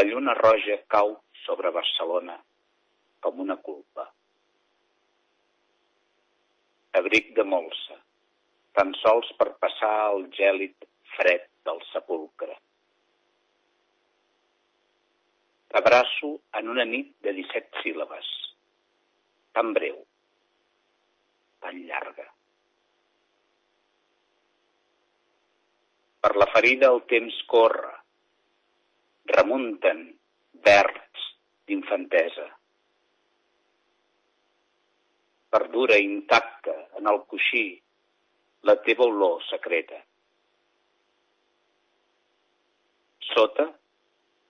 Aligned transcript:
La 0.00 0.06
lluna 0.08 0.32
roja 0.32 0.78
cau 0.88 1.10
sobre 1.44 1.70
Barcelona 1.76 2.38
com 3.24 3.40
una 3.42 3.56
culpa. 3.64 4.06
Abric 7.00 7.28
de 7.36 7.44
molsa, 7.44 7.98
tan 8.78 8.94
sols 9.02 9.28
per 9.42 9.50
passar 9.66 9.92
el 10.14 10.24
gèlid 10.38 10.88
fred 11.18 11.44
del 11.68 11.84
sepulcre. 11.90 12.56
T'abraço 15.68 16.32
en 16.62 16.72
una 16.78 16.88
nit 16.96 17.12
de 17.28 17.36
17 17.42 17.84
síl·labes, 17.84 18.32
tan 19.52 19.76
breu, 19.76 20.02
tan 21.60 21.84
llarga. 21.92 22.30
Per 26.24 26.36
la 26.40 26.54
ferida 26.56 26.94
el 26.96 27.04
temps 27.18 27.44
corre, 27.52 27.98
remunten 29.36 30.02
verds 30.64 31.26
d'infantesa. 31.66 32.46
Perdura 35.50 35.98
intacta 35.98 36.74
en 36.98 37.08
el 37.10 37.22
coixí 37.30 37.64
la 38.68 38.76
teva 38.84 39.06
olor 39.06 39.42
secreta. 39.48 39.98
Sota, 43.32 43.66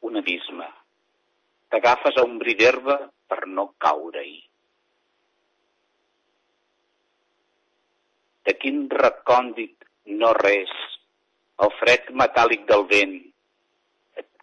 un 0.09 0.17
abisme. 0.21 0.69
T'agafes 1.71 2.17
a 2.19 2.25
un 2.27 2.39
bri 2.41 2.57
d'herba 2.59 2.97
per 3.31 3.47
no 3.47 3.71
caure-hi. 3.79 4.39
De 8.49 8.57
quin 8.59 8.87
recòndit 8.91 9.85
no 10.21 10.33
res, 10.41 10.73
el 11.65 11.73
fred 11.79 12.09
metàl·lic 12.23 12.65
del 12.67 12.87
vent 12.91 13.19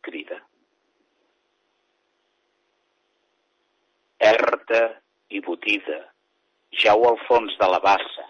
crida. 0.07 0.39
Erta 4.27 4.81
i 5.29 5.41
botida, 5.43 5.99
jau 6.83 6.97
al 7.09 7.19
fons 7.27 7.53
de 7.59 7.69
la 7.73 7.79
bassa, 7.83 8.25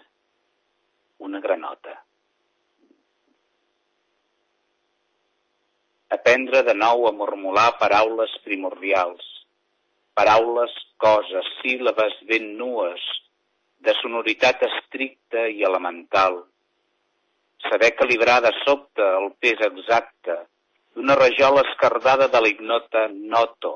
una 1.28 1.40
granota. 1.44 1.94
Aprendre 6.18 6.62
de 6.66 6.74
nou 6.74 7.06
a 7.08 7.14
mormolar 7.14 7.70
paraules 7.80 8.34
primordials, 8.44 9.24
paraules, 10.18 10.74
coses, 10.98 11.48
síl·labes 11.62 12.14
ben 12.28 12.54
nues, 12.60 13.02
de 13.86 13.94
sonoritat 14.02 14.64
estricta 14.66 15.46
i 15.48 15.62
elemental. 15.68 16.40
Saber 17.68 17.92
calibrar 17.98 18.40
de 18.42 18.52
sobte 18.64 19.04
el 19.18 19.28
pes 19.42 19.60
exacte 19.68 20.38
d'una 20.98 21.14
rajola 21.14 21.62
escardada 21.62 22.26
de 22.26 22.38
l'ignota 22.42 23.04
noto, 23.34 23.70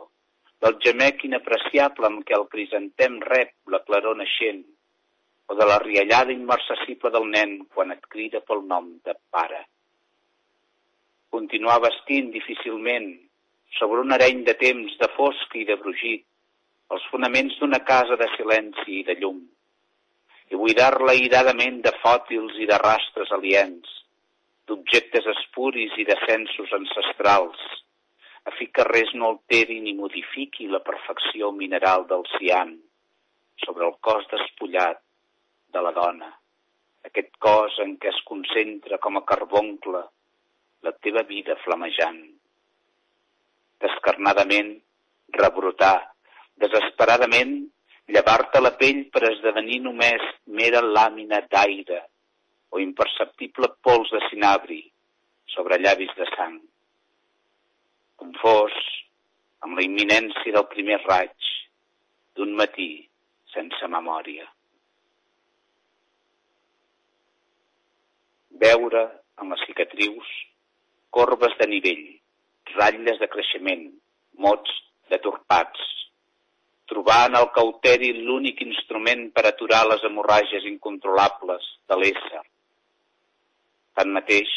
del 0.59 0.75
gemec 0.83 1.21
inapreciable 1.29 2.09
amb 2.09 2.25
què 2.27 2.35
el 2.35 2.49
crisantem 2.51 3.21
rep 3.23 3.53
la 3.75 3.79
claror 3.87 4.17
naixent, 4.19 4.65
o 5.47 5.55
de 5.55 5.69
la 5.71 5.77
riallada 5.85 6.35
immarcessible 6.35 7.13
del 7.15 7.29
nen 7.31 7.55
quan 7.77 7.95
et 7.95 8.03
crida 8.11 8.43
pel 8.43 8.65
nom 8.67 8.91
de 9.07 9.15
pare. 9.31 9.63
Continuar 11.31 11.79
vestint 11.87 12.35
difícilment, 12.35 13.09
sobre 13.79 14.03
un 14.03 14.19
areny 14.19 14.43
de 14.51 14.59
temps 14.67 14.99
de 14.99 15.13
fosc 15.15 15.55
i 15.63 15.65
de 15.71 15.79
brugit, 15.79 16.27
els 16.91 17.07
fonaments 17.15 17.55
d'una 17.61 17.85
casa 17.87 18.19
de 18.19 18.33
silenci 18.35 18.99
i 18.99 19.07
de 19.07 19.21
llum, 19.23 19.39
i 20.51 20.59
buidar-la 20.59 21.15
iradament 21.23 21.85
de 21.87 21.95
fòtils 22.03 22.59
i 22.59 22.67
de 22.67 22.83
rastres 22.83 23.31
aliens, 23.39 24.02
d'objectes 24.69 25.27
espuris 25.35 25.95
i 25.99 26.05
de 26.09 26.17
censos 26.27 26.73
ancestrals, 26.79 27.63
a 28.49 28.51
fi 28.59 28.69
que 28.75 28.87
res 28.89 29.13
no 29.15 29.29
alteri 29.33 29.79
ni 29.81 29.95
modifiqui 29.99 30.69
la 30.71 30.83
perfecció 30.87 31.51
mineral 31.55 32.07
del 32.11 32.25
cian 32.37 32.77
sobre 33.65 33.87
el 33.89 33.97
cos 34.01 34.27
despullat 34.31 35.03
de 35.75 35.83
la 35.87 35.93
dona, 35.99 36.31
aquest 37.09 37.35
cos 37.47 37.79
en 37.85 37.97
què 38.03 38.11
es 38.11 38.23
concentra 38.29 38.99
com 39.03 39.19
a 39.19 39.25
carboncle 39.33 40.03
la 40.87 40.95
teva 41.07 41.23
vida 41.29 41.57
flamejant. 41.65 42.23
Descarnadament, 43.83 44.73
rebrotar, 45.39 45.99
desesperadament, 46.63 47.55
llevar-te 48.15 48.61
la 48.63 48.75
pell 48.79 49.05
per 49.15 49.29
esdevenir 49.31 49.81
només 49.87 50.25
mera 50.59 50.83
làmina 50.83 51.41
d'aire 51.51 52.03
o 52.73 52.81
imperceptible 52.81 53.69
pols 53.85 54.11
de 54.15 54.21
cinabri 54.31 54.81
sobre 55.55 55.79
llavis 55.83 56.13
de 56.17 56.27
sang. 56.33 56.59
Confós 58.21 58.77
amb 59.63 59.79
la 59.79 59.85
imminència 59.87 60.57
del 60.57 60.69
primer 60.73 60.99
raig 61.05 61.51
d'un 62.37 62.55
matí 62.59 62.91
sense 63.53 63.89
memòria. 63.95 64.47
Veure 68.65 69.03
en 69.43 69.53
les 69.53 69.65
cicatrius 69.67 70.31
corbes 71.13 71.57
de 71.61 71.69
nivell, 71.69 72.07
ratlles 72.77 73.19
de 73.21 73.29
creixement, 73.35 73.85
mots 74.45 74.79
deturpats, 75.13 75.83
trobar 76.89 77.27
en 77.29 77.37
el 77.41 77.51
cauteri 77.57 78.13
l'únic 78.17 78.65
instrument 78.65 79.29
per 79.37 79.45
aturar 79.49 79.83
les 79.91 80.09
hemorràgies 80.09 80.67
incontrolables 80.73 81.69
de 81.91 82.01
l'ésser. 82.01 82.43
Tanmateix, 83.99 84.51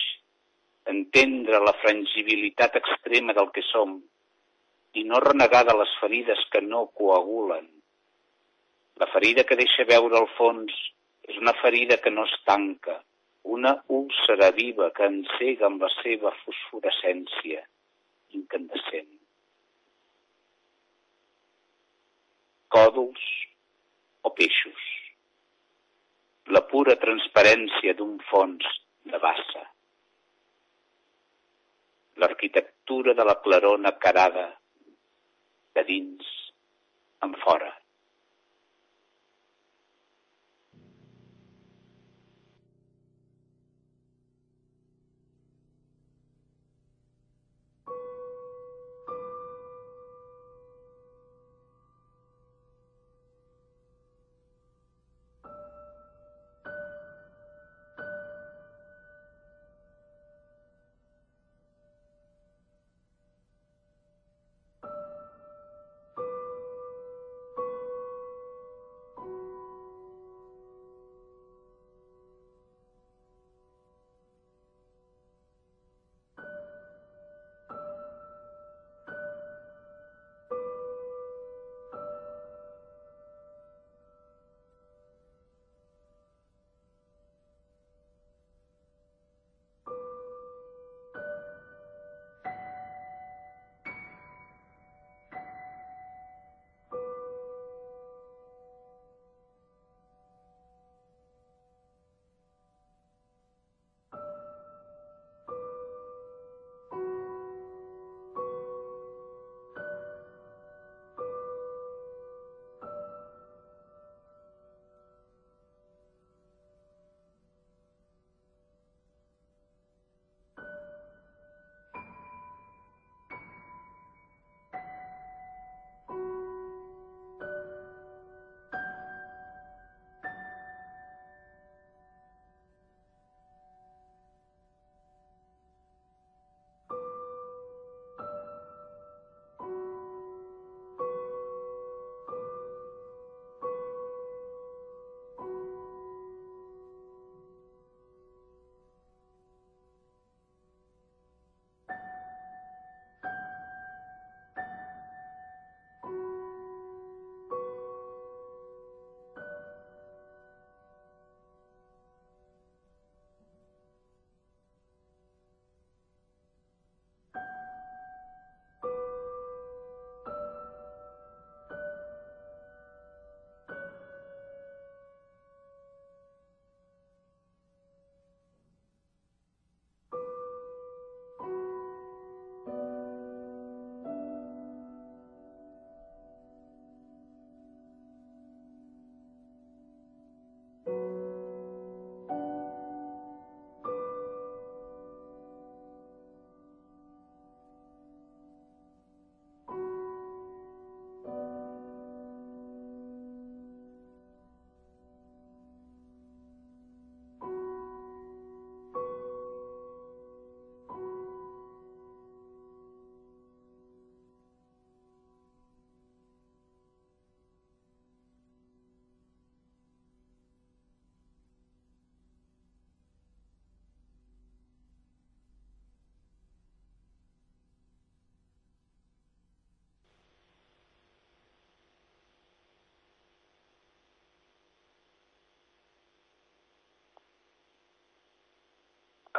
entendre 0.92 1.60
la 1.64 1.74
frangibilitat 1.82 2.78
extrema 2.80 3.34
del 3.38 3.50
que 3.56 3.64
som 3.68 3.98
i 4.96 5.04
no 5.04 5.20
renegar 5.24 5.64
de 5.68 5.76
les 5.80 5.96
ferides 6.02 6.44
que 6.54 6.62
no 6.62 6.86
coagulen. 7.00 7.66
La 9.02 9.10
ferida 9.12 9.44
que 9.44 9.58
deixa 9.60 9.88
veure 9.90 10.22
al 10.22 10.30
fons 10.38 10.76
és 11.28 11.40
una 11.42 11.56
ferida 11.62 11.98
que 12.04 12.14
no 12.14 12.24
es 12.30 12.36
tanca, 12.48 13.02
una 13.58 13.74
úlcera 13.98 14.52
viva 14.56 14.92
que 14.96 15.10
encega 15.10 15.68
amb 15.68 15.84
la 15.84 15.92
seva 15.98 16.32
fosforescència 16.46 17.66
incandescent. 18.40 19.12
Còdols 22.76 23.28
o 24.24 24.32
peixos. 24.40 24.88
La 26.56 26.64
pura 26.72 26.96
transparència 27.04 27.94
d'un 28.00 28.18
fons 28.32 28.66
de 29.06 29.20
bassa. 29.22 29.64
L'arquitectura 32.24 33.14
de 33.14 33.26
la 33.28 33.40
clarona 33.46 33.92
carada 34.06 34.46
de 35.76 35.84
dins 35.90 36.30
en 37.26 37.36
fora. 37.44 37.72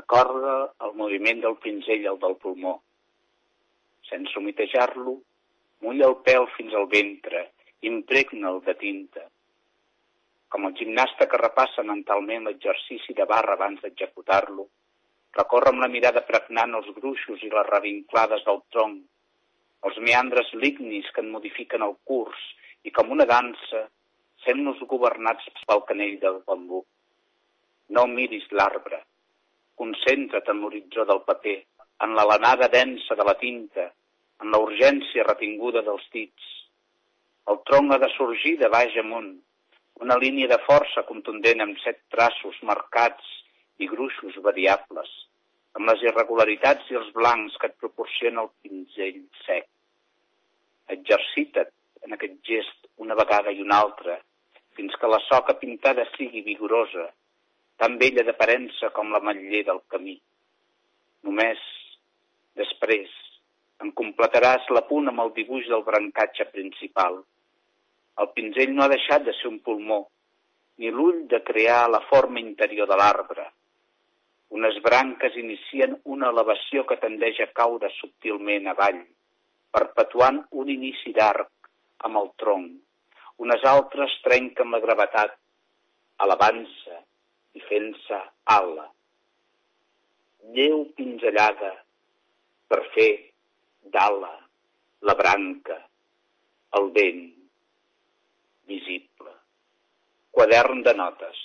Recorda 0.07 0.73
el 0.87 0.93
moviment 0.95 1.41
del 1.43 1.57
pinzell 1.59 2.05
al 2.07 2.19
del 2.23 2.37
pulmó. 2.43 2.77
Sense 4.07 4.39
humitejar-lo, 4.39 5.15
mulla 5.83 6.07
el 6.07 6.15
pèl 6.29 6.45
fins 6.57 6.77
al 6.79 6.87
ventre, 6.93 7.41
impregna'l 7.91 8.61
de 8.69 8.75
tinta. 8.83 9.25
Com 10.55 10.69
el 10.69 10.77
gimnasta 10.79 11.27
que 11.27 11.41
repassa 11.43 11.83
mentalment 11.89 12.47
l'exercici 12.47 13.17
de 13.19 13.27
barra 13.33 13.57
abans 13.59 13.83
d'executar-lo, 13.83 14.69
recorre 15.41 15.73
amb 15.75 15.83
la 15.83 15.91
mirada 15.97 16.23
pregnant 16.31 16.79
els 16.79 16.95
gruixos 17.01 17.43
i 17.43 17.51
les 17.57 17.69
revinclades 17.73 18.47
del 18.47 18.63
tronc, 18.77 19.03
els 19.91 19.99
meandres 20.07 20.55
lignis 20.55 21.11
que 21.11 21.27
en 21.27 21.35
modifiquen 21.35 21.83
el 21.89 21.99
curs 22.13 22.47
i 22.87 22.95
com 22.95 23.11
una 23.19 23.27
dansa 23.27 23.83
sent-nos 24.47 24.87
governats 24.95 25.51
pel 25.67 25.83
canell 25.91 26.17
del 26.23 26.41
bambú. 26.47 26.85
No 27.91 28.07
miris 28.15 28.47
l'arbre, 28.55 29.03
concentra't 29.81 30.51
en 30.53 30.61
l'horitzó 30.63 31.05
del 31.09 31.23
paper, 31.29 31.59
en 32.05 32.15
la 32.19 32.25
lanada 32.29 32.69
densa 32.73 33.17
de 33.17 33.25
la 33.25 33.37
tinta, 33.41 33.91
en 34.43 34.53
la 34.53 34.61
urgència 34.61 35.25
retinguda 35.25 35.83
dels 35.87 36.07
dits. 36.13 36.53
El 37.53 37.61
tronc 37.69 37.95
ha 37.95 38.01
de 38.03 38.11
sorgir 38.17 38.57
de 38.61 38.69
baix 38.73 38.97
amunt, 39.01 39.31
una 40.05 40.19
línia 40.21 40.49
de 40.51 40.59
força 40.67 41.07
contundent 41.09 41.63
amb 41.65 41.79
set 41.85 42.03
traços 42.13 42.59
marcats 42.71 43.31
i 43.81 43.89
gruixos 43.89 44.37
variables, 44.45 45.09
amb 45.77 45.89
les 45.91 46.05
irregularitats 46.09 46.91
i 46.93 46.99
els 47.01 47.09
blancs 47.17 47.57
que 47.61 47.71
et 47.71 47.79
proporciona 47.81 48.45
el 48.45 48.53
pinzell 48.65 49.23
sec. 49.47 49.69
Exercita't 50.97 51.73
en 52.07 52.17
aquest 52.17 52.37
gest 52.49 52.91
una 53.05 53.17
vegada 53.19 53.53
i 53.53 53.63
una 53.65 53.81
altra, 53.85 54.19
fins 54.77 54.97
que 55.01 55.09
la 55.11 55.21
soca 55.29 55.57
pintada 55.61 56.05
sigui 56.17 56.45
vigorosa, 56.45 57.09
tan 57.81 57.99
bella 58.01 58.25
d'aparença 58.25 58.91
com 58.97 59.13
la 59.13 59.21
matller 59.21 59.63
del 59.69 59.83
camí. 59.93 60.17
Només, 61.29 61.61
després, 62.61 63.11
en 63.85 63.93
completaràs 64.01 64.69
la 64.73 64.85
punt 64.91 65.11
amb 65.11 65.23
el 65.25 65.33
dibuix 65.37 65.69
del 65.69 65.85
brancatge 65.89 66.49
principal. 66.53 67.19
El 68.23 68.31
pinzell 68.37 68.73
no 68.77 68.85
ha 68.85 68.93
deixat 68.93 69.27
de 69.27 69.35
ser 69.37 69.51
un 69.51 69.59
pulmó, 69.67 70.01
ni 70.81 70.93
l'ull 70.93 71.27
de 71.33 71.43
crear 71.45 71.83
la 71.93 72.01
forma 72.09 72.41
interior 72.41 72.89
de 72.89 72.97
l'arbre. 73.01 73.45
Unes 74.57 74.79
branques 74.85 75.37
inicien 75.37 75.99
una 76.17 76.31
elevació 76.33 76.87
que 76.89 77.01
tendeix 77.03 77.41
a 77.45 77.51
caure 77.61 77.91
subtilment 77.99 78.71
avall, 78.73 79.03
perpetuant 79.77 80.41
un 80.63 80.71
inici 80.73 81.13
d'arc 81.17 81.51
amb 82.09 82.23
el 82.23 82.31
tronc. 82.41 82.71
Unes 83.45 83.67
altres 83.69 84.15
trenquen 84.25 84.73
la 84.73 84.81
gravetat, 84.81 85.35
elevant-se 86.25 87.03
i 87.57 87.63
fent-se 87.69 88.21
ala. 88.57 88.87
Lleu 90.57 90.85
pinzellada 90.99 91.73
per 92.71 92.83
fer 92.95 93.11
d'ala 93.97 94.33
la 95.09 95.15
branca, 95.19 95.81
el 96.79 96.89
vent, 96.95 97.27
visible. 98.71 99.35
Quadern 100.37 100.83
de 100.87 100.95
notes. 101.01 101.43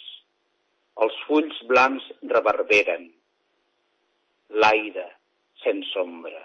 Els 1.02 1.18
fulls 1.28 1.60
blancs 1.72 2.08
reverberen. 2.36 3.10
L'aire, 4.62 5.10
sense 5.64 6.00
ombra 6.02 6.42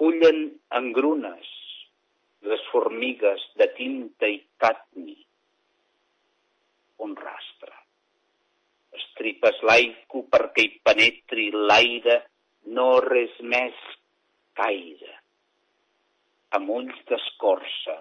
cullen 0.00 0.38
engrunes 0.78 1.48
les 2.50 2.62
formigues 2.72 3.42
de 3.60 3.66
tinta 3.76 4.30
i 4.32 4.38
cadmi. 4.62 5.16
Un 7.06 7.14
rastre. 7.16 7.72
Estripes 9.00 9.60
l'aico 9.68 10.24
perquè 10.32 10.66
hi 10.66 10.72
penetri 10.84 11.48
l'aire, 11.54 12.16
no 12.76 12.88
res 13.04 13.36
més 13.54 13.78
caire. 14.60 15.16
Amb 16.58 16.72
ulls 16.76 16.98
d'escorça, 17.08 17.96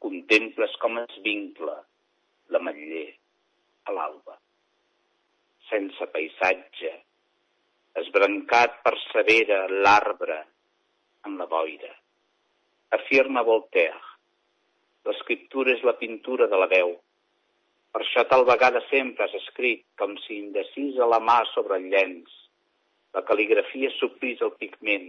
contemples 0.00 0.76
com 0.82 0.98
es 1.02 1.18
vincla 1.24 1.76
l'ametller 2.54 3.08
a 3.86 3.94
l'alba. 3.96 4.38
Sense 5.68 6.08
paisatge, 6.14 6.92
esbrancat 8.00 8.80
persevera 8.86 9.66
l'arbre 9.84 10.40
en 11.28 11.36
la 11.38 11.46
boira. 11.46 11.92
Afirma 12.96 13.44
Voltaire. 13.46 14.00
L'escriptura 15.06 15.72
és 15.76 15.84
la 15.86 15.96
pintura 16.00 16.48
de 16.50 16.58
la 16.60 16.68
veu. 16.70 16.96
Per 17.90 18.02
això 18.04 18.24
tal 18.30 18.44
vegada 18.46 18.82
sempre 18.88 19.26
has 19.26 19.34
escrit, 19.40 19.82
com 19.98 20.14
si 20.24 20.38
indecisa 20.38 21.08
la 21.10 21.18
mà 21.20 21.40
sobre 21.54 21.80
el 21.80 21.88
llenç. 21.92 22.30
La 23.16 23.24
cal·ligrafia 23.26 23.90
suplís 23.96 24.42
el 24.46 24.52
pigment. 24.60 25.08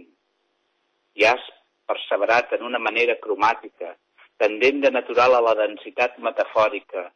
I 1.14 1.28
has 1.28 1.44
perseverat 1.86 2.56
en 2.56 2.66
una 2.66 2.80
manera 2.82 3.18
cromàtica, 3.22 3.94
tendent 4.42 4.82
de 4.82 4.90
natural 4.90 5.36
a 5.38 5.44
la 5.44 5.54
densitat 5.60 6.18
metafòrica 6.18 7.06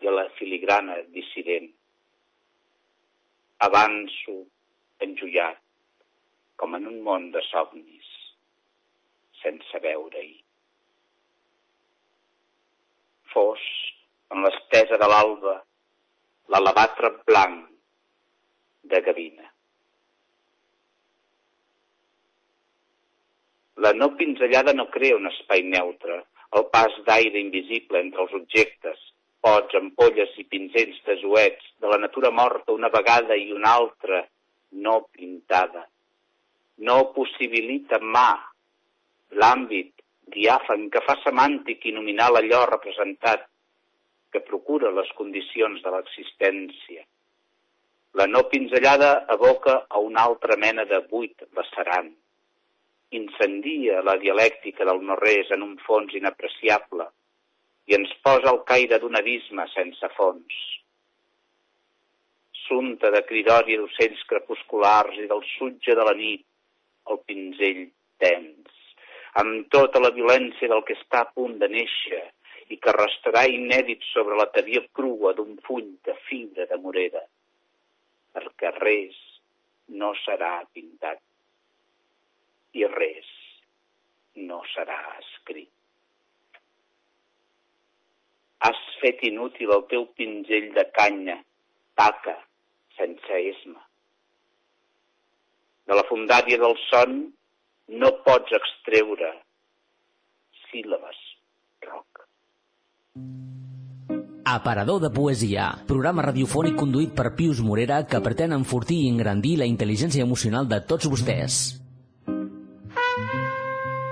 i 0.00 0.08
a 0.08 0.16
la 0.16 0.28
filigrana 0.38 1.02
dissident. 1.16 1.68
Avanço, 3.68 4.38
enjullat, 5.04 5.60
com 6.56 6.78
en 6.78 6.88
un 6.88 7.00
món 7.04 7.30
de 7.34 7.42
somnis 7.50 8.08
sense 9.42 9.80
veure-hi. 9.82 10.36
Fos, 13.32 13.62
en 14.32 14.42
l'estesa 14.44 14.98
de 15.00 15.08
l'alba, 15.12 15.56
l'alabatre 16.52 17.10
blanc 17.28 17.68
de 18.92 19.00
gavina. 19.06 19.48
La 23.84 23.92
no 23.92 24.12
pinzellada 24.16 24.72
no 24.76 24.88
crea 24.94 25.16
un 25.16 25.28
espai 25.30 25.64
neutre, 25.68 26.22
el 26.58 26.68
pas 26.74 26.94
d'aire 27.06 27.40
invisible 27.40 28.00
entre 28.00 28.24
els 28.26 28.34
objectes, 28.38 28.98
pots, 29.42 29.74
ampolles 29.78 30.34
i 30.38 30.44
pinzells 30.44 31.00
desuets 31.06 31.72
de 31.80 31.90
la 31.90 31.98
natura 31.98 32.30
morta 32.30 32.76
una 32.76 32.90
vegada 32.92 33.36
i 33.36 33.50
una 33.52 33.72
altra 33.80 34.22
no 34.86 34.98
pintada. 35.10 35.86
No 36.86 36.98
possibilita 37.16 37.98
mà 38.00 38.30
l'àmbit 39.40 39.92
diàfan 40.36 40.88
que 40.92 41.02
fa 41.06 41.16
semàntic 41.22 41.88
i 41.88 41.96
nominal 41.96 42.38
allò 42.38 42.62
representat, 42.70 43.48
que 44.32 44.40
procura 44.48 44.90
les 44.96 45.10
condicions 45.18 45.82
de 45.84 45.92
l'existència. 45.94 47.04
La 48.20 48.26
no 48.28 48.42
pinzellada 48.48 49.12
evoca 49.34 49.74
a 49.88 50.00
una 50.00 50.24
altra 50.28 50.56
mena 50.64 50.84
de 50.88 51.00
buit 51.10 51.46
lacerant. 51.58 52.10
Incendia 53.18 54.00
la 54.08 54.16
dialèctica 54.20 54.88
del 54.88 55.02
no-res 55.08 55.52
en 55.56 55.64
un 55.68 55.76
fons 55.86 56.14
inapreciable 56.16 57.08
i 57.90 57.96
ens 57.98 58.12
posa 58.24 58.48
al 58.50 58.62
caire 58.68 58.98
d'un 59.00 59.16
abisme 59.20 59.66
sense 59.72 60.08
fons. 60.16 60.60
Sunta 62.66 63.10
de 63.12 63.24
cridòria 63.28 63.80
d'ocells 63.80 64.22
crepusculars 64.30 65.18
i 65.20 65.28
del 65.32 65.42
sutge 65.56 65.96
de 65.98 66.06
la 66.08 66.14
nit, 66.16 66.44
el 67.10 67.20
pinzell 67.26 67.82
tens 68.22 68.78
amb 69.40 69.68
tota 69.72 70.00
la 70.00 70.12
violència 70.12 70.68
del 70.68 70.82
que 70.86 70.96
està 70.98 71.22
a 71.24 71.30
punt 71.32 71.56
de 71.60 71.68
néixer 71.72 72.22
i 72.72 72.78
que 72.80 72.94
restarà 72.96 73.42
inèdit 73.50 74.04
sobre 74.12 74.38
la 74.40 74.48
tavia 74.54 74.82
crua 74.96 75.34
d'un 75.36 75.58
full 75.66 75.90
de 76.06 76.14
fibra 76.28 76.66
de 76.70 76.78
morera, 76.84 77.22
perquè 78.32 78.72
res 78.78 79.18
no 80.00 80.12
serà 80.22 80.54
pintat 80.72 81.20
i 82.80 82.86
res 82.88 83.28
no 84.48 84.62
serà 84.72 84.98
escrit. 85.18 85.70
Has 88.64 88.80
fet 89.02 89.20
inútil 89.28 89.74
el 89.76 89.84
teu 89.90 90.06
pinzell 90.16 90.70
de 90.76 90.86
canya, 90.96 91.36
taca, 91.98 92.36
sense 92.96 93.40
esma. 93.50 93.82
De 95.90 95.98
la 95.98 96.06
fundària 96.08 96.60
del 96.62 96.78
son 96.86 97.18
no 98.02 98.12
pots 98.24 98.54
extreure 98.60 99.34
síl·labes. 100.70 101.31
Aparador 104.44 105.00
de 105.00 105.08
Poesia, 105.14 105.68
programa 105.86 106.24
radiofònic 106.26 106.74
conduït 106.74 107.12
per 107.14 107.30
Pius 107.38 107.60
Morera 107.62 108.00
que 108.10 108.18
pretén 108.24 108.50
enfortir 108.56 108.96
i 109.04 109.10
engrandir 109.12 109.52
la 109.60 109.68
intel·ligència 109.70 110.24
emocional 110.26 110.66
de 110.66 110.80
tots 110.82 111.06
vostès. 111.06 111.58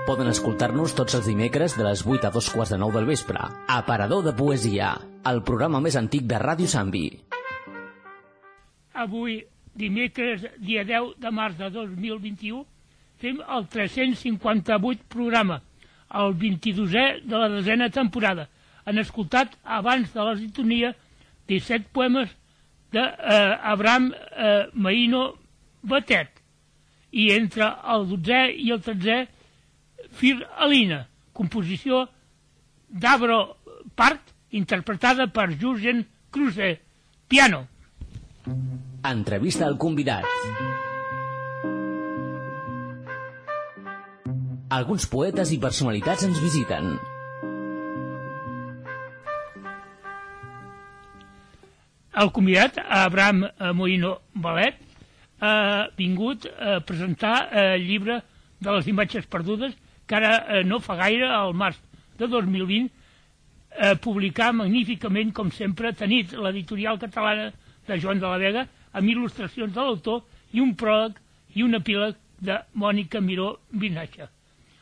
Poden 0.07 0.31
escoltar-nos 0.31 0.95
tots 0.95 1.17
els 1.19 1.27
dimecres 1.27 1.75
de 1.75 1.83
les 1.83 2.05
8 2.07 2.29
a 2.29 2.31
2 2.31 2.47
quarts 2.53 2.71
de 2.71 2.79
9 2.79 2.95
del 2.97 3.09
vespre. 3.11 3.43
Aparador 3.67 4.23
de 4.23 4.33
Poesia, 4.37 4.93
el 5.27 5.43
programa 5.43 5.83
més 5.83 5.99
antic 5.99 6.23
de 6.31 6.39
Ràdio 6.39 6.71
Sambi. 6.71 7.03
Avui, 9.03 9.41
dimecres, 9.75 10.47
dia 10.63 10.87
10 10.87 11.19
de 11.19 11.33
març 11.35 11.59
de 11.59 11.69
2021, 11.75 12.63
fem 13.19 13.43
el 13.43 13.67
358 13.67 15.05
programa, 15.11 15.59
el 16.23 16.39
22è 16.39 17.05
de 17.27 17.35
la 17.35 17.51
desena 17.59 17.91
temporada. 17.91 18.47
Han 18.85 19.01
escoltat, 19.01 19.53
abans 19.63 20.13
de 20.13 20.25
la 20.25 20.35
sintonia, 20.37 20.93
17 21.47 21.91
poemes 21.93 22.31
d'Abraham 22.91 24.11
eh, 24.13 24.21
eh, 24.45 24.63
Maïno 24.73 25.23
Batet 25.81 26.41
i 27.11 27.31
entre 27.35 27.67
el 27.93 28.07
12è 28.07 28.41
i 28.55 28.71
el 28.71 28.81
13è 28.83 29.27
Fir 30.11 30.41
Alina, 30.57 31.05
composició 31.33 32.05
d'Abro 32.87 33.41
Part, 33.95 34.33
interpretada 34.49 35.27
per 35.27 35.51
Jurgen 35.55 36.03
Kruse, 36.31 36.79
piano. 37.27 37.67
Entrevista 39.03 39.65
al 39.65 39.77
convidat. 39.77 40.27
Alguns 44.71 45.07
poetes 45.11 45.51
i 45.51 45.59
personalitats 45.59 46.23
ens 46.27 46.39
visiten. 46.39 46.93
El 52.11 52.31
convidat, 52.35 52.75
Abraham 52.91 53.45
Moïno 53.73 54.17
Balet, 54.35 54.75
ha 55.39 55.87
vingut 55.97 56.43
a 56.59 56.81
presentar 56.83 57.47
el 57.55 57.85
llibre 57.87 58.17
de 58.59 58.73
les 58.75 58.89
imatges 58.91 59.25
perdudes, 59.31 59.73
que 60.05 60.17
ara 60.19 60.33
eh, 60.41 60.63
no 60.67 60.81
fa 60.83 60.97
gaire, 60.99 61.29
al 61.31 61.55
març 61.55 61.79
de 62.19 62.27
2020, 62.27 62.91
eh, 62.91 63.95
publicar 64.03 64.51
magníficament, 64.53 65.31
com 65.31 65.53
sempre, 65.55 65.93
tenit 65.95 66.35
l'editorial 66.35 66.99
catalana 66.99 67.49
de 67.87 67.99
Joan 68.03 68.19
de 68.19 68.27
la 68.27 68.37
Vega, 68.43 68.67
amb 68.91 69.07
il·lustracions 69.07 69.71
de 69.71 69.79
l'autor 69.79 70.25
i 70.51 70.59
un 70.59 70.75
pròleg 70.75 71.15
i 71.55 71.63
un 71.63 71.79
epíleg 71.79 72.19
de 72.43 72.59
Mònica 72.75 73.23
Miró 73.23 73.53
Vinatge. 73.71 74.27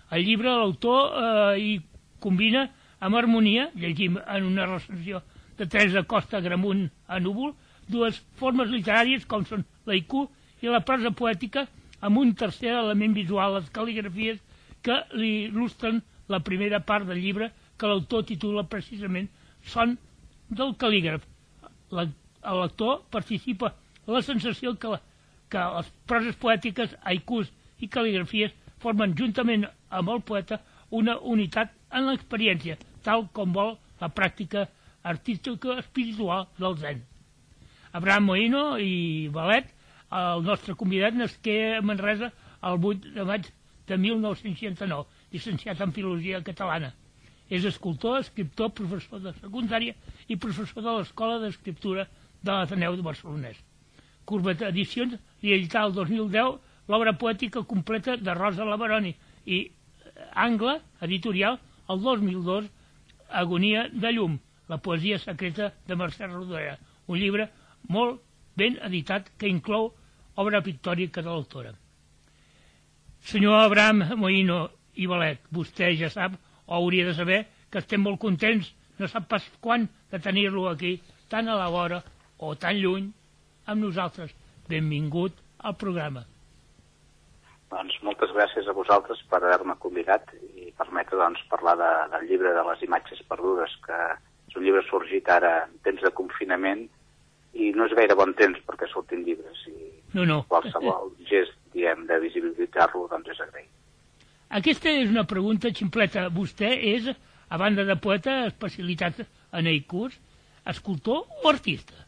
El 0.09 0.25
llibre 0.25 0.49
l'autor 0.49 1.13
eh, 1.13 1.61
hi 1.61 1.73
combina 2.19 2.71
amb 2.99 3.21
harmonia, 3.21 3.69
llegim 3.77 4.17
en 4.17 4.49
una 4.49 4.65
recensió 4.65 5.21
de 5.59 5.67
Teresa 5.67 6.03
Costa 6.07 6.39
Gramunt 6.39 6.87
a 7.07 7.19
Núvol, 7.19 7.51
dues 7.91 8.21
formes 8.39 8.69
literàries 8.71 9.25
com 9.27 9.43
són 9.45 9.65
l'aiku 9.89 10.23
i 10.63 10.71
la 10.71 10.79
prosa 10.87 11.11
poètica 11.11 11.65
amb 12.07 12.21
un 12.21 12.31
tercer 12.41 12.71
element 12.71 13.15
visual, 13.17 13.57
les 13.57 13.67
cal·ligrafies 13.75 14.39
que 14.85 14.95
li 15.19 15.31
il·lustren 15.49 15.99
la 16.31 16.39
primera 16.39 16.79
part 16.79 17.09
del 17.09 17.19
llibre 17.19 17.49
que 17.77 17.91
l'autor 17.91 18.23
titula 18.29 18.63
precisament 18.71 19.27
Son 19.73 19.97
del 20.49 20.71
cal·lígraf. 20.79 21.21
el 21.91 22.59
lector 22.61 23.01
participa 23.11 23.73
en 24.07 24.13
la 24.13 24.21
sensació 24.21 24.75
que, 24.79 24.87
la, 24.87 25.01
que 25.49 25.59
les 25.75 25.91
proses 26.07 26.35
poètiques, 26.35 26.95
haikus 27.03 27.51
i 27.79 27.87
cal·ligrafies 27.87 28.55
formen 28.79 29.15
juntament 29.17 29.67
amb 29.89 30.09
el 30.09 30.21
poeta 30.21 30.61
una 30.89 31.17
unitat 31.19 31.73
en 31.91 32.07
l'experiència, 32.07 32.77
tal 33.03 33.27
com 33.33 33.51
vol 33.53 33.75
la 33.99 34.09
pràctica 34.09 34.69
artística 35.03 35.79
espiritual 35.79 36.47
del 36.57 36.77
zen. 36.77 37.03
Abraham 37.91 38.29
Moïno 38.29 38.63
i 38.77 39.29
Valet, 39.33 39.69
el 40.13 40.43
nostre 40.45 40.75
convidat, 40.77 41.15
nasqué 41.17 41.77
a 41.77 41.81
Manresa 41.81 42.31
el 42.61 42.85
8 42.91 43.13
de 43.15 43.25
maig 43.25 43.49
de 43.89 43.97
1969, 43.97 45.05
llicenciat 45.31 45.81
en 45.81 45.93
Filologia 45.93 46.41
Catalana. 46.45 46.93
És 47.49 47.65
escultor, 47.65 48.19
escriptor, 48.21 48.69
professor 48.77 49.21
de 49.23 49.33
secundària 49.39 49.95
i 50.27 50.37
professor 50.37 50.85
de 50.85 50.97
l'Escola 50.99 51.39
d'Escriptura 51.41 52.05
de 52.43 52.51
l'Ateneu 52.51 52.95
de 52.97 53.05
Barcelonès. 53.05 53.57
Corbet 54.29 54.61
Edicions 54.67 55.15
li 55.41 55.55
edità 55.55 55.81
el 55.87 55.95
2010 55.95 56.59
l'obra 56.89 57.15
poètica 57.17 57.63
completa 57.65 58.17
de 58.17 58.35
Rosa 58.37 58.67
Labaroni 58.67 59.15
i 59.45 59.63
Angla, 60.35 60.77
editorial, 61.01 61.57
el 61.89 62.05
2002, 62.05 62.69
Agonia 63.41 63.87
de 63.93 64.11
llum, 64.13 64.37
la 64.69 64.77
poesia 64.77 65.19
secreta 65.19 65.73
de 65.87 65.97
Mercè 65.97 66.29
Rodoreda, 66.29 66.77
un 67.07 67.17
llibre 67.17 67.49
molt 67.89 68.21
ben 68.55 68.77
editat 68.85 69.31
que 69.37 69.49
inclou 69.49 69.91
obra 70.39 70.61
pictòrica 70.63 71.23
de 71.23 71.29
l'autora. 71.29 71.73
Senyor 73.19 73.65
Abraham 73.65 74.05
Moïno 74.21 74.59
i 74.95 75.07
Valet, 75.09 75.41
vostè 75.51 75.91
ja 75.99 76.09
sap, 76.13 76.37
o 76.69 76.75
hauria 76.77 77.07
de 77.07 77.15
saber, 77.17 77.43
que 77.71 77.81
estem 77.81 78.03
molt 78.05 78.19
contents, 78.21 78.71
no 78.99 79.07
sap 79.07 79.27
pas 79.31 79.45
quan, 79.59 79.87
de 80.11 80.19
tenir-lo 80.19 80.67
aquí, 80.69 80.99
tan 81.29 81.49
a 81.49 81.57
la 81.57 81.69
vora 81.69 82.01
o 82.37 82.55
tan 82.55 82.77
lluny, 82.79 83.09
amb 83.65 83.83
nosaltres. 83.83 84.33
Benvingut 84.69 85.37
al 85.65 85.75
programa. 85.81 86.23
Doncs 87.69 87.99
moltes 88.05 88.31
gràcies 88.33 88.67
a 88.69 88.73
vosaltres 88.73 89.21
per 89.29 89.41
haver-me 89.43 89.75
convidat 89.81 90.31
i 90.39 90.71
permetre 90.77 91.17
doncs, 91.19 91.41
parlar 91.51 91.75
de, 91.77 91.89
del 92.13 92.25
llibre 92.29 92.53
de 92.55 92.63
les 92.65 92.81
imatges 92.85 93.21
perdudes, 93.29 93.75
que 93.85 93.97
un 94.59 94.65
llibre 94.67 94.83
sorgit 94.89 95.29
ara 95.31 95.53
en 95.65 95.75
temps 95.87 96.03
de 96.03 96.11
confinament 96.15 96.85
i 97.53 97.71
no 97.75 97.87
és 97.87 97.95
gaire 97.97 98.17
bon 98.19 98.35
temps 98.37 98.59
perquè 98.67 98.89
surtin 98.91 99.23
llibres 99.25 99.63
i 99.71 99.77
no, 100.13 100.25
no. 100.25 100.43
qualsevol 100.51 101.13
gest 101.29 101.55
diem, 101.73 102.05
de 102.09 102.19
visibilitzar-lo 102.21 103.07
doncs 103.09 103.33
és 103.33 103.41
agraït. 103.45 103.73
Aquesta 104.59 104.89
és 104.89 105.09
una 105.11 105.27
pregunta 105.29 105.69
ximpleta. 105.69 106.25
Vostè 106.33 106.71
és, 106.95 107.09
a 107.49 107.57
banda 107.61 107.85
de 107.85 107.95
poeta, 108.01 108.39
especialitat 108.49 109.21
en 109.21 109.69
haikus, 109.69 110.15
escultor 110.65 111.27
o 111.43 111.49
artista? 111.49 112.05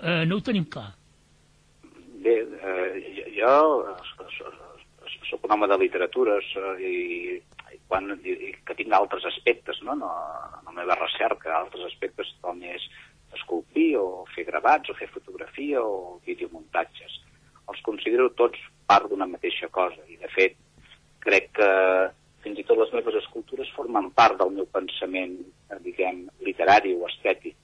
Eh, 0.00 0.24
no 0.26 0.40
ho 0.40 0.42
tenim 0.42 0.66
clar. 0.66 0.90
Bé, 2.24 2.34
eh, 2.42 3.28
jo 3.38 3.54
sóc 5.30 5.46
un 5.46 5.54
home 5.54 5.68
de 5.70 5.78
literatures 5.78 6.50
eh, 6.58 6.74
i, 6.82 7.38
quan, 7.90 8.06
que 8.22 8.76
tinc 8.78 8.94
altres 8.94 9.26
aspectes, 9.32 9.80
no? 9.86 9.96
no? 9.98 10.10
la 10.66 10.74
meva 10.76 10.96
recerca, 11.00 11.56
altres 11.56 11.88
aspectes 11.90 12.30
com 12.44 12.62
és 12.62 12.86
esculpir 13.34 13.96
o 13.98 14.24
fer 14.34 14.46
gravats 14.46 14.90
o 14.90 14.96
fer 14.98 15.10
fotografia 15.10 15.82
o 15.82 16.20
videomuntatges. 16.26 17.18
Els 17.70 17.82
considero 17.86 18.30
tots 18.38 18.58
part 18.90 19.10
d'una 19.10 19.28
mateixa 19.30 19.68
cosa 19.74 20.02
i, 20.10 20.16
de 20.18 20.30
fet, 20.34 20.56
crec 21.22 21.50
que 21.58 21.70
fins 22.44 22.58
i 22.58 22.64
tot 22.66 22.78
les 22.80 22.92
meves 22.96 23.18
escultures 23.20 23.70
formen 23.76 24.10
part 24.16 24.38
del 24.40 24.52
meu 24.56 24.66
pensament, 24.72 25.36
eh, 25.70 25.78
diguem, 25.84 26.24
literari 26.46 26.94
o 26.96 27.06
estètic. 27.08 27.56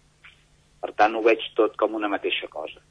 Per 0.83 0.93
tant, 0.99 1.17
ho 1.17 1.23
veig 1.25 1.43
tot 1.59 1.77
com 1.81 1.97
una 1.97 2.11
mateixa 2.13 2.49
cosa. 2.53 2.83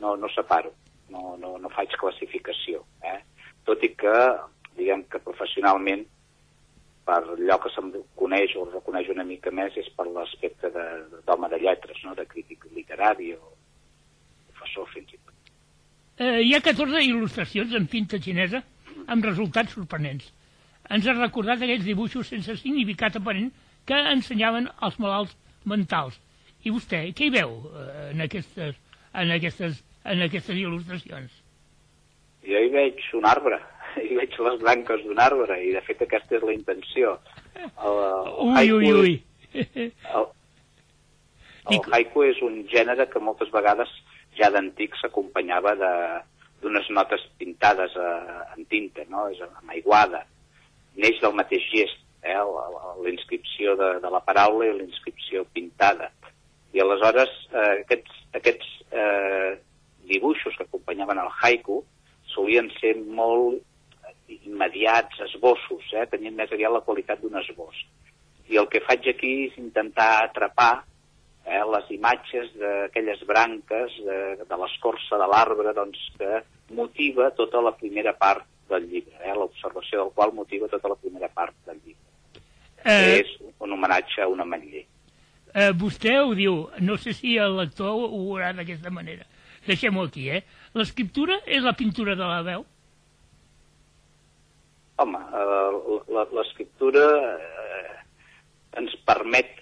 No, 0.00 0.14
no 0.16 0.30
separo, 0.32 0.72
no, 1.12 1.36
no, 1.40 1.56
no 1.60 1.72
faig 1.74 1.94
classificació. 2.00 2.84
Eh? 3.04 3.18
Tot 3.68 3.84
i 3.84 3.92
que, 4.00 4.14
diguem 4.78 5.04
que 5.12 5.20
professionalment, 5.26 6.06
per 7.08 7.22
allò 7.24 7.56
que 7.62 7.70
se'm 7.72 7.88
coneix 8.20 8.52
o 8.60 8.66
reconeix 8.68 9.08
una 9.14 9.24
mica 9.24 9.52
més 9.54 9.76
és 9.80 9.88
per 9.96 10.04
l'aspecte 10.10 10.68
d'home 10.74 11.48
de, 11.48 11.54
de 11.54 11.60
lletres, 11.62 12.00
no? 12.04 12.12
de 12.18 12.26
crític 12.28 12.66
literari 12.76 13.32
o 13.32 13.54
professor 14.50 14.90
fins 14.92 15.14
i 15.14 15.20
tot. 15.22 15.52
Eh, 16.18 16.42
hi 16.44 16.52
ha 16.52 16.60
14 16.60 17.00
il·lustracions 17.06 17.72
en 17.78 17.88
tinta 17.88 18.20
xinesa 18.20 18.60
amb 19.06 19.24
resultats 19.24 19.72
sorprenents. 19.78 20.28
Ens 20.92 21.08
ha 21.08 21.16
recordat 21.16 21.64
aquells 21.64 21.86
dibuixos 21.86 22.28
sense 22.34 22.58
significat 22.60 23.16
aparent 23.16 23.48
que 23.88 23.98
ensenyaven 24.12 24.68
els 24.84 25.00
malalts 25.00 25.36
mentals. 25.64 26.20
I 26.66 26.74
vostè, 26.74 27.06
què 27.16 27.28
hi 27.28 27.34
veu 27.38 27.54
eh, 27.70 28.10
en, 28.10 28.20
aquestes, 28.26 28.76
en, 29.14 29.32
aquestes, 29.38 29.80
en 30.04 30.26
aquestes 30.28 30.60
il·lustracions? 30.60 31.40
Jo 32.44 32.60
hi 32.64 32.68
veig 32.74 33.00
un 33.16 33.28
arbre, 33.32 33.62
hi 34.04 34.12
veig 34.20 34.27
les 34.44 34.58
branques 34.60 35.04
d'un 35.04 35.20
arbre, 35.22 35.58
i 35.64 35.72
de 35.74 35.82
fet 35.86 36.02
aquesta 36.04 36.38
és 36.38 36.44
la 36.46 36.54
intenció. 36.54 37.16
El, 37.58 38.00
el 38.46 38.72
ui, 38.72 38.72
ui, 38.72 38.92
ui. 38.92 39.14
El, 39.58 40.26
el 41.68 41.92
haiku 41.92 42.24
és 42.28 42.40
un 42.44 42.62
gènere 42.72 43.08
que 43.12 43.22
moltes 43.22 43.50
vegades 43.52 43.92
ja 44.38 44.50
d'antic 44.54 44.96
s'acompanyava 44.98 45.74
d'unes 45.78 46.90
notes 46.94 47.24
pintades 47.40 47.96
a, 47.96 48.10
en 48.56 48.64
tinta, 48.70 49.04
no? 49.12 49.26
és 49.32 49.40
amb 49.44 49.74
aiguada. 49.74 50.24
Neix 50.98 51.20
del 51.22 51.36
mateix 51.38 51.64
gest, 51.72 52.00
eh? 52.22 52.38
la 52.38 53.12
inscripció 53.12 53.76
de, 53.78 53.94
de 54.02 54.10
la 54.12 54.22
paraula 54.24 54.68
i 54.68 54.76
la 54.76 54.86
inscripció 54.86 55.44
pintada. 55.54 56.10
I 56.74 56.82
aleshores 56.84 57.30
eh, 57.52 57.84
aquests, 57.84 58.18
aquests 58.36 58.72
eh, 58.92 59.52
dibuixos 60.08 60.56
que 60.56 60.66
acompanyaven 60.66 61.20
el 61.22 61.30
haiku 61.40 61.82
solien 62.32 62.68
ser 62.80 62.94
molt 63.04 63.62
immediats, 64.28 65.20
esbossos, 65.28 65.86
eh? 65.96 66.06
tenien 66.10 66.36
més 66.36 66.52
aviat 66.52 66.72
la 66.72 66.84
qualitat 66.84 67.20
d'un 67.22 67.38
esbós. 67.40 67.80
I 68.48 68.60
el 68.60 68.68
que 68.72 68.84
faig 68.84 69.06
aquí 69.10 69.32
és 69.48 69.56
intentar 69.60 70.10
atrapar 70.24 70.84
eh, 71.44 71.62
les 71.72 71.90
imatges 71.96 72.52
d'aquelles 72.60 73.24
branques 73.28 73.96
de, 74.04 74.20
de 74.44 74.60
l'escorça 74.60 75.20
de 75.20 75.28
l'arbre 75.32 75.74
doncs, 75.76 76.00
que 76.18 76.42
motiva 76.76 77.30
tota 77.36 77.62
la 77.64 77.74
primera 77.76 78.14
part 78.16 78.46
del 78.68 78.88
llibre, 78.90 79.16
eh, 79.24 79.34
l'observació 79.34 80.04
del 80.04 80.14
qual 80.14 80.34
motiva 80.36 80.68
tota 80.68 80.92
la 80.92 81.00
primera 81.00 81.28
part 81.32 81.56
del 81.66 81.80
llibre. 81.84 82.44
Eh... 82.84 83.20
És 83.20 83.34
un 83.58 83.72
homenatge 83.72 84.22
a 84.22 84.28
un 84.28 84.44
ametller. 84.44 84.84
Eh, 85.54 85.72
vostè 85.72 86.18
ho 86.20 86.34
diu, 86.36 86.66
no 86.84 86.98
sé 87.00 87.14
si 87.16 87.36
el 87.40 87.56
lector 87.56 87.96
ho 87.96 88.08
veurà 88.12 88.52
d'aquesta 88.56 88.92
manera. 88.92 89.24
Deixem-ho 89.66 90.04
aquí, 90.04 90.28
eh? 90.30 90.42
L'escriptura 90.76 91.40
és 91.46 91.64
la 91.64 91.74
pintura 91.76 92.14
de 92.16 92.26
la 92.28 92.42
veu? 92.44 92.66
Home, 94.98 95.18
eh, 95.40 96.24
l'escriptura 96.34 97.04
eh, 97.38 97.98
ens 98.80 98.94
permet 99.06 99.60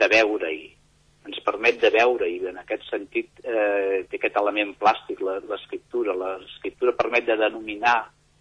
de 0.00 0.08
veure-hi, 0.08 0.70
ens 1.28 1.40
permet 1.46 1.80
de 1.82 1.90
veure 1.94 2.28
i 2.28 2.38
en 2.48 2.60
aquest 2.62 2.86
sentit 2.88 3.42
eh, 3.44 4.02
té 4.08 4.18
aquest 4.18 4.38
element 4.40 4.72
plàstic, 4.80 5.20
l'escriptura. 5.22 6.14
L'escriptura 6.16 6.96
permet 6.98 7.28
de 7.28 7.36
denominar 7.40 7.98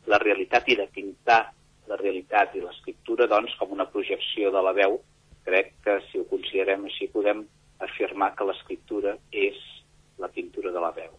la 0.10 0.20
realitat 0.24 0.70
i 0.72 0.78
de 0.80 0.88
pintar 0.94 1.42
la 1.92 1.98
realitat 2.00 2.56
i 2.56 2.64
l'escriptura 2.64 3.28
doncs, 3.30 3.54
com 3.60 3.74
una 3.76 3.90
projecció 3.92 4.54
de 4.56 4.62
la 4.64 4.74
veu. 4.78 5.00
Crec 5.46 5.74
que 5.86 5.98
si 6.08 6.22
ho 6.22 6.28
considerem 6.30 6.86
així 6.88 7.10
podem 7.12 7.44
afirmar 7.82 8.32
que 8.38 8.48
l'escriptura 8.48 9.18
és 9.32 9.58
la 10.22 10.30
pintura 10.30 10.72
de 10.72 10.84
la 10.84 10.94
veu. 10.96 11.12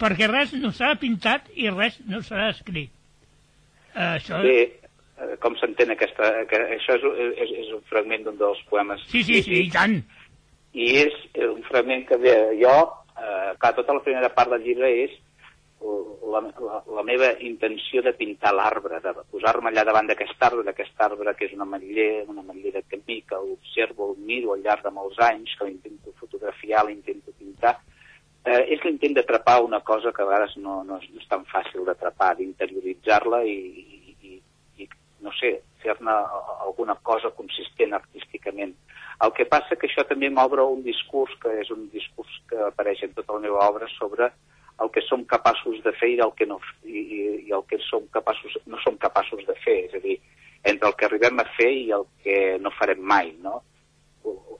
Perquè 0.00 0.26
res 0.26 0.56
no 0.58 0.72
serà 0.74 0.96
pintat 0.98 1.52
i 1.54 1.70
res 1.70 2.00
no 2.08 2.22
serà 2.26 2.48
escrit. 2.50 2.90
Uh, 3.92 4.14
això... 4.16 4.40
Bé, 4.44 4.56
eh, 5.20 5.34
com 5.42 5.56
s'entén 5.60 5.94
aquesta... 5.94 6.30
Que 6.50 6.62
això 6.78 6.96
és, 6.98 7.06
és, 7.44 7.54
és 7.66 7.74
un 7.76 7.84
fragment 7.90 8.26
d'un 8.26 8.40
dels 8.40 8.62
poemes. 8.70 9.04
Sí, 9.12 9.24
sí, 9.28 9.42
sí, 9.44 9.66
i 9.66 9.70
tant. 9.72 9.98
I 10.72 10.88
és 11.02 11.18
un 11.48 11.60
fragment 11.68 12.06
que 12.08 12.16
bé, 12.20 12.36
jo, 12.60 12.76
eh, 13.16 13.52
clar, 13.60 13.74
tota 13.76 13.98
la 13.98 14.04
primera 14.04 14.32
part 14.32 14.54
del 14.54 14.64
llibre 14.64 14.88
és 15.04 15.18
la, 16.32 16.40
la, 16.40 16.82
la 16.96 17.02
meva 17.02 17.32
intenció 17.40 18.02
de 18.02 18.12
pintar 18.16 18.52
l'arbre, 18.54 19.00
de 19.02 19.12
posar-me 19.30 19.70
allà 19.70 19.84
davant 19.88 20.08
d'aquest 20.08 20.44
arbre, 20.46 20.64
d'aquest 20.66 21.02
arbre 21.06 21.34
que 21.38 21.48
és 21.48 21.54
una 21.56 21.66
ametller, 21.68 22.24
una 22.30 22.44
ametller 22.44 22.72
de 22.76 22.84
camí, 22.88 23.20
que 23.28 23.40
l'observo, 23.40 24.12
el 24.12 24.22
miro 24.28 24.54
al 24.54 24.62
llarg 24.64 24.86
de 24.86 24.94
molts 24.94 25.18
anys, 25.26 25.54
que 25.58 25.68
l'intento 25.68 26.14
fotografiar, 26.20 26.86
l'intento 26.86 27.31
eh, 28.44 28.62
és 28.74 28.84
l'intent 28.84 29.14
d'atrapar 29.16 29.60
una 29.62 29.80
cosa 29.80 30.12
que 30.12 30.22
a 30.22 30.28
vegades 30.28 30.56
no, 30.56 30.82
no, 30.84 30.98
és, 31.02 31.10
no 31.12 31.22
és 31.22 31.28
tan 31.30 31.44
fàcil 31.50 31.84
d'atrapar, 31.86 32.34
d'interioritzar-la 32.38 33.42
i, 33.46 33.58
i, 34.22 34.38
i, 34.82 34.88
no 35.22 35.34
sé, 35.38 35.54
fer-ne 35.82 36.14
alguna 36.66 36.96
cosa 37.02 37.30
consistent 37.36 37.94
artísticament. 37.98 38.74
El 39.22 39.34
que 39.36 39.46
passa 39.46 39.78
que 39.78 39.86
això 39.86 40.04
també 40.08 40.30
m'obre 40.30 40.64
un 40.66 40.82
discurs, 40.82 41.34
que 41.42 41.54
és 41.62 41.70
un 41.74 41.88
discurs 41.92 42.40
que 42.50 42.58
apareix 42.68 43.04
en 43.06 43.14
tota 43.14 43.36
la 43.36 43.44
meva 43.46 43.62
obra, 43.68 43.88
sobre 43.98 44.32
el 44.82 44.90
que 44.90 45.02
som 45.06 45.22
capaços 45.28 45.82
de 45.84 45.92
fer 45.94 46.14
i 46.16 46.22
el 46.24 46.32
que 46.34 46.46
no, 46.48 46.58
i, 46.82 47.02
i 47.46 47.52
el 47.54 47.62
que 47.70 47.78
som 47.86 48.06
capaços, 48.14 48.56
no 48.66 48.80
som 48.82 48.96
capaços 48.98 49.44
de 49.46 49.54
fer, 49.62 49.84
és 49.86 49.98
a 49.98 50.00
dir, 50.02 50.16
entre 50.64 50.88
el 50.88 50.96
que 50.98 51.06
arribem 51.06 51.38
a 51.42 51.46
fer 51.58 51.70
i 51.70 51.90
el 51.94 52.06
que 52.24 52.38
no 52.62 52.72
farem 52.78 53.02
mai, 53.12 53.30
no? 53.44 53.60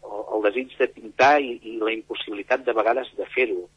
El, 0.02 0.42
desig 0.42 0.72
de 0.78 0.88
pintar 0.90 1.36
i, 1.40 1.54
i 1.62 1.76
la 1.78 1.92
impossibilitat 1.94 2.64
de 2.66 2.74
vegades 2.74 3.10
de 3.18 3.26
fer-ho. 3.34 3.68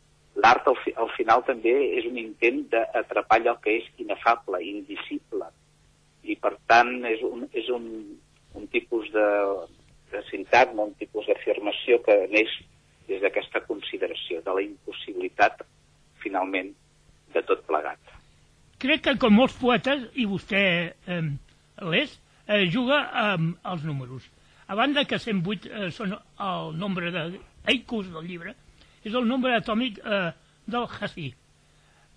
L'art 0.41 0.67
al, 0.67 0.77
fi, 0.83 0.91
al 0.99 1.11
final 1.15 1.43
també 1.47 1.73
és 1.99 2.07
un 2.09 2.17
intent 2.19 2.63
d'atrapar 2.71 3.37
allò 3.39 3.55
que 3.63 3.77
és 3.79 3.85
inefable, 4.01 4.59
indicible, 4.65 5.47
i 6.25 6.35
per 6.41 6.55
tant 6.67 6.97
és 7.07 7.21
un, 7.23 7.45
és 7.53 7.69
un, 7.71 7.85
un 8.57 8.67
tipus 8.73 9.11
de, 9.13 9.27
de 10.11 10.23
sintagma, 10.31 10.89
un 10.89 10.95
tipus 10.99 11.29
d'afirmació 11.29 12.01
que 12.03 12.17
neix 12.33 12.51
des 13.07 13.21
d'aquesta 13.21 13.61
consideració 13.69 14.41
de 14.41 14.57
la 14.57 14.65
impossibilitat 14.65 15.61
finalment 16.23 16.73
de 17.35 17.43
tot 17.45 17.61
plegat. 17.69 17.99
Crec 18.81 19.05
que 19.05 19.15
com 19.21 19.35
molts 19.37 19.55
poetes, 19.59 20.07
i 20.19 20.25
vostè 20.27 20.63
eh, 20.91 21.21
l'és, 21.91 22.17
eh, 22.47 22.65
juga 22.71 23.05
amb 23.29 23.69
els 23.71 23.85
números. 23.87 24.25
A 24.67 24.75
banda 24.75 25.05
que 25.05 25.19
108 25.21 25.69
eh, 25.69 25.89
són 25.93 26.15
el 26.15 26.77
nombre 26.81 27.11
de 27.13 27.25
haikus 27.69 28.09
del 28.13 28.25
llibre, 28.29 28.55
és 29.05 29.13
el 29.13 29.27
nombre 29.29 29.53
atòmic 29.53 29.99
eh, 30.01 30.31
del 30.65 30.87
Hassi, 30.89 31.27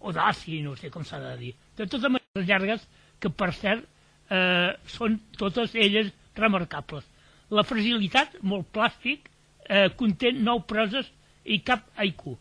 o 0.00 0.12
d'Assi, 0.14 0.62
no 0.64 0.74
sé 0.78 0.88
com 0.94 1.04
s'ha 1.04 1.20
de 1.20 1.34
dir, 1.40 1.52
de 1.76 1.86
totes 1.86 2.14
maneres 2.14 2.48
llargues 2.48 2.86
que, 3.20 3.28
per 3.28 3.50
cert, 3.56 3.84
eh, 4.30 4.72
són 4.88 5.18
totes 5.36 5.74
elles 5.76 6.12
remarcables. 6.38 7.04
La 7.52 7.64
fragilitat, 7.68 8.38
molt 8.42 8.70
plàstic, 8.72 9.28
eh, 9.68 9.88
conté 10.00 10.32
nou 10.32 10.62
proses 10.72 11.08
i 11.44 11.60
cap 11.64 11.84
haiku. 11.96 12.36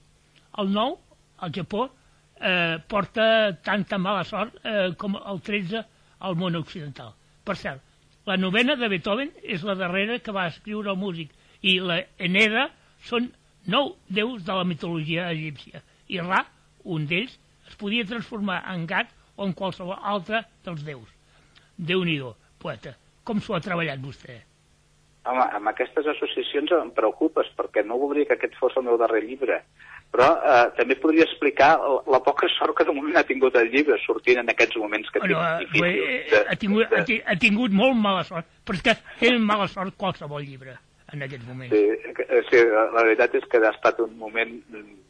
El 0.61 0.71
nou 0.73 0.97
al 1.43 1.53
Japó 1.55 1.87
eh, 1.87 2.77
porta 2.87 3.27
tanta 3.63 3.99
mala 4.01 4.23
sort 4.27 4.55
eh, 4.63 4.93
com 4.97 5.17
el 5.19 5.41
13 5.41 5.83
al 6.27 6.39
món 6.39 6.55
occidental. 6.59 7.13
Per 7.43 7.55
cert, 7.55 7.83
la 8.27 8.35
novena 8.35 8.75
de 8.75 8.89
Beethoven 8.91 9.29
és 9.41 9.63
la 9.63 9.77
darrera 9.79 10.19
que 10.19 10.33
va 10.35 10.49
escriure 10.51 10.91
el 10.91 10.99
músic 10.99 11.31
i 11.63 11.77
la 11.79 12.01
Eneda 12.19 12.65
són 13.07 13.29
nou 13.71 13.93
déus 14.11 14.43
de 14.47 14.57
la 14.57 14.65
mitologia 14.67 15.29
egípcia 15.31 15.79
i 16.11 16.19
Ra, 16.19 16.41
un 16.83 17.07
d'ells, 17.07 17.37
es 17.67 17.79
podia 17.79 18.07
transformar 18.07 18.61
en 18.73 18.83
gat 18.87 19.13
o 19.37 19.47
en 19.47 19.53
qualsevol 19.55 19.95
altre 20.03 20.43
dels 20.65 20.83
déus. 20.83 21.07
déu 21.77 22.03
nhi 22.03 22.19
poeta, 22.59 22.95
com 23.23 23.39
s'ho 23.39 23.53
ha 23.55 23.61
treballat 23.61 23.99
vostè? 24.01 24.41
Home, 25.27 25.43
amb 25.59 25.67
aquestes 25.67 26.07
associacions 26.07 26.71
em 26.71 26.91
preocupes, 26.91 27.47
perquè 27.55 27.83
no 27.85 27.99
voldria 27.99 28.25
que 28.25 28.33
aquest 28.33 28.55
fos 28.55 28.75
el 28.77 28.83
meu 28.83 28.97
darrer 28.97 29.23
llibre 29.23 29.61
però 30.11 30.29
eh, 30.39 30.65
també 30.77 30.95
podria 31.01 31.25
explicar 31.27 31.75
la 32.07 32.19
poca 32.23 32.47
sort 32.55 32.77
que 32.77 32.85
de 32.87 32.95
moment 32.95 33.19
ha 33.19 33.25
tingut 33.27 33.55
el 33.59 33.69
llibre 33.73 33.97
sortint 34.05 34.41
en 34.41 34.51
aquests 34.53 34.79
moments 34.81 35.09
que 35.13 35.21
bueno, 35.23 35.39
tinc 35.59 35.73
difícils. 35.73 36.09
Eh, 36.09 36.19
de, 36.31 36.43
ha, 36.47 36.57
tingut, 36.59 36.93
de... 37.09 37.17
ha 37.25 37.37
tingut 37.41 37.75
molt 37.75 37.97
mala 37.99 38.23
sort, 38.27 38.47
però 38.65 38.79
és 38.79 38.85
que 38.85 38.95
té 39.21 39.33
mala 39.37 39.67
sort 39.71 39.97
qualsevol 39.99 40.45
llibre 40.45 40.77
en 41.13 41.23
aquests 41.23 41.47
moments. 41.47 41.75
Sí, 41.75 42.13
eh, 42.23 42.41
sí, 42.49 42.61
la 42.67 43.03
veritat 43.03 43.35
és 43.39 43.47
que 43.51 43.61
ha 43.63 43.71
estat 43.71 43.99
un 44.03 44.15
moment, 44.19 44.53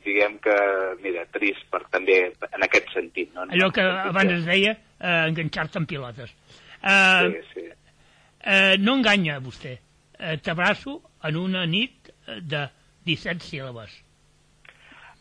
diguem 0.05 0.37
que, 0.43 0.55
mira, 1.03 1.25
trist 1.33 1.65
per 1.73 1.83
també 1.93 2.19
en 2.49 2.65
aquest 2.67 2.91
sentit. 2.93 3.33
No? 3.35 3.47
Allò 3.47 3.69
que 3.73 3.85
abans 3.85 4.33
es 4.39 4.45
deia, 4.49 4.75
eh, 4.99 5.19
enganxar-te 5.29 5.81
en 5.81 5.87
pilotes. 5.89 6.33
Eh, 6.81 7.29
sí, 7.29 7.43
sí. 7.53 7.67
Eh, 8.47 8.75
no 8.81 8.97
enganya 8.97 9.39
vostè. 9.43 9.77
Eh, 10.17 10.37
T'abraço 10.41 10.99
en 11.27 11.37
una 11.37 11.65
nit 11.69 12.11
de 12.25 12.65
17 13.07 13.45
síl·labes 13.45 14.03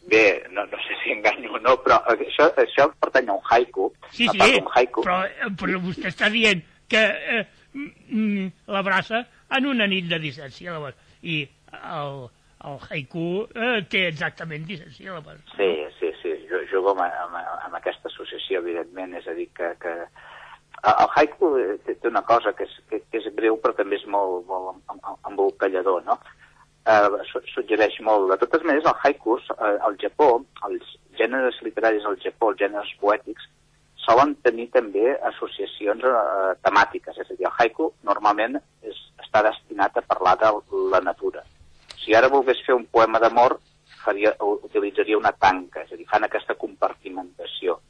Bé, 0.07 0.45
no, 0.55 0.65
no 0.71 0.79
sé 0.87 0.95
si 1.03 1.11
enganyo 1.11 1.57
o 1.57 1.59
no, 1.59 1.75
però 1.83 1.99
això, 2.13 2.47
això 2.63 2.87
pertany 3.03 3.31
a 3.31 3.35
un 3.35 3.51
haiku. 3.51 3.89
Sí, 4.15 4.29
sí, 4.31 4.53
un 4.61 4.71
haiku. 4.71 5.03
Però, 5.03 5.19
però 5.59 5.81
vostè 5.83 6.13
està 6.13 6.31
dient 6.31 6.63
que 6.87 7.03
eh, 7.03 7.43
mm, 7.75 8.47
l'abraça 8.71 9.25
en 9.57 9.67
una 9.67 9.89
nit 9.91 10.07
de 10.11 10.21
17 10.23 10.55
síl·labes 10.55 10.95
i 11.27 11.41
el, 11.75 12.23
el 12.71 12.79
haiku 12.87 13.27
eh, 13.51 13.83
té 13.91 14.07
exactament 14.13 14.67
17 14.69 14.95
síl·labes. 14.95 15.43
Sí, 15.57 15.71
sí, 15.99 16.13
sí, 16.23 16.37
jo 16.51 16.63
jugo 16.71 16.95
amb, 16.95 17.05
amb, 17.09 17.37
amb 17.67 17.79
aquesta 17.79 18.11
associació, 18.13 18.63
evidentment, 18.63 19.19
és 19.19 19.27
a 19.27 19.35
dir, 19.35 19.49
que, 19.59 19.75
que 19.83 19.95
el 20.87 21.15
haiku 21.19 21.53
té, 21.85 21.95
té 21.97 22.09
una 22.09 22.23
cosa 22.27 22.55
que 22.55 22.67
és, 22.67 22.75
que, 22.91 23.03
que 23.11 23.23
és 23.23 23.31
breu 23.35 23.59
però 23.63 23.75
també 23.77 23.99
és 23.99 24.07
molt, 24.13 24.47
molt 24.47 25.27
embolcallador, 25.27 26.05
no? 26.07 26.19
Eh, 26.87 27.43
suggereix 27.55 27.99
molt. 28.07 28.31
De 28.31 28.39
totes 28.45 28.65
maneres, 28.65 28.87
el 28.87 29.03
haikus, 29.03 29.51
eh, 29.57 29.77
al 29.89 29.99
Japó, 30.03 30.31
els 30.69 30.97
gèneres 31.19 31.61
literaris 31.63 32.07
al 32.07 32.19
Japó, 32.23 32.53
els 32.53 32.63
gèneres 32.63 32.93
poètics, 33.01 33.49
solen 34.07 34.37
tenir 34.47 34.69
també 34.75 35.17
associacions 35.33 36.05
eh, 36.07 36.53
temàtiques. 36.67 37.19
És 37.19 37.31
a 37.31 37.35
dir, 37.35 37.47
el 37.49 37.59
haiku 37.59 37.91
normalment 38.07 38.61
és, 38.83 39.01
està 39.25 39.43
destinat 39.49 39.97
a 39.97 40.07
parlar 40.07 40.37
de 40.43 40.53
la 40.93 41.03
natura. 41.05 41.43
Si 42.03 42.15
ara 42.15 42.31
volgués 42.31 42.63
fer 42.67 42.77
un 42.77 42.87
poema 42.87 43.19
d'amor, 43.23 43.59
faria, 44.05 44.35
utilitzaria 44.39 45.19
una 45.19 45.35
tanca, 45.35 45.83
és 45.83 45.93
a 45.93 45.99
dir, 45.99 46.07
fan 46.11 46.27
aquesta 46.27 46.55
compartimentació. 46.55 47.81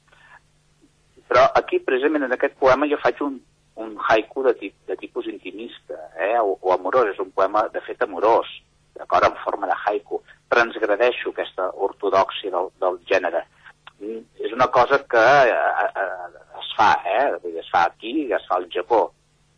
Però 1.27 1.43
aquí, 1.59 1.81
precisament 1.83 2.25
en 2.25 2.33
aquest 2.37 2.55
poema, 2.61 2.89
jo 2.89 2.97
faig 3.03 3.21
un, 3.27 3.41
un 3.83 3.97
haiku 4.09 4.45
de, 4.47 4.55
tip, 4.57 4.77
de 4.89 4.97
tipus 4.97 5.27
intimista, 5.29 5.99
eh? 6.23 6.39
o, 6.41 6.55
o 6.63 6.73
amorós, 6.73 7.11
és 7.13 7.21
un 7.21 7.33
poema 7.35 7.67
de 7.75 7.83
fet 7.85 8.01
amorós, 8.07 8.49
d'acord, 8.99 9.29
en 9.29 9.37
forma 9.45 9.69
de 9.71 9.77
haiku. 9.85 10.21
Transgradeixo 10.53 11.33
aquesta 11.33 11.71
ortodoxia 11.89 12.53
del, 12.55 12.71
del 12.83 12.99
gènere. 13.11 13.45
Mm, 14.01 14.23
és 14.47 14.53
una 14.53 14.69
cosa 14.73 14.99
que 15.11 15.27
eh, 15.51 15.59
eh, 16.03 16.31
es 16.61 16.73
fa, 16.79 16.91
eh? 17.05 17.27
Es 17.57 17.71
fa 17.73 17.87
aquí 17.91 18.27
es 18.33 18.49
fa 18.49 18.61
al 18.61 18.69
Japó. 18.73 19.07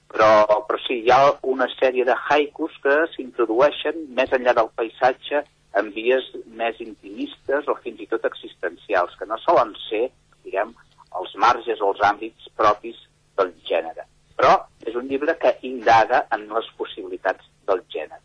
Però, 0.09 0.31
però 0.65 0.79
sí, 0.87 1.03
hi 1.05 1.11
ha 1.13 1.21
una 1.45 1.67
sèrie 1.75 2.05
de 2.09 2.15
haikus 2.17 2.77
que 2.85 2.95
s'introdueixen 3.13 4.07
més 4.17 4.33
enllà 4.33 4.55
del 4.57 4.71
paisatge 4.79 5.43
en 5.77 5.91
vies 5.93 6.31
més 6.61 6.79
intimistes 6.81 7.69
o 7.69 7.75
fins 7.83 8.01
i 8.01 8.09
tot 8.09 8.25
existencials, 8.25 9.17
que 9.19 9.29
no 9.29 9.37
solen 9.43 9.75
ser, 9.85 10.07
diguem, 10.47 10.73
els 11.21 11.35
marges 11.45 11.83
o 11.83 11.93
els 11.93 12.01
àmbits 12.09 12.49
propis 12.57 12.97
del 13.37 13.53
gènere. 13.69 14.07
Però 14.39 14.55
és 14.87 14.97
un 14.97 15.11
llibre 15.11 15.35
que 15.43 15.53
indaga 15.69 16.25
en 16.35 16.49
les 16.55 16.73
possibilitats 16.81 17.45
del 17.69 17.85
gènere. 17.93 18.23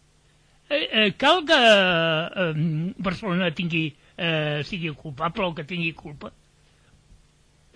Eh, 0.73 0.89
eh, 0.91 1.13
cal 1.17 1.43
que 1.45 1.53
eh, 1.53 2.93
Barcelona 2.97 3.51
tingui, 3.53 3.95
eh, 4.17 4.63
sigui 4.65 4.89
culpable 4.97 5.45
o 5.45 5.53
que 5.53 5.65
tingui 5.69 5.91
culpa? 5.93 6.31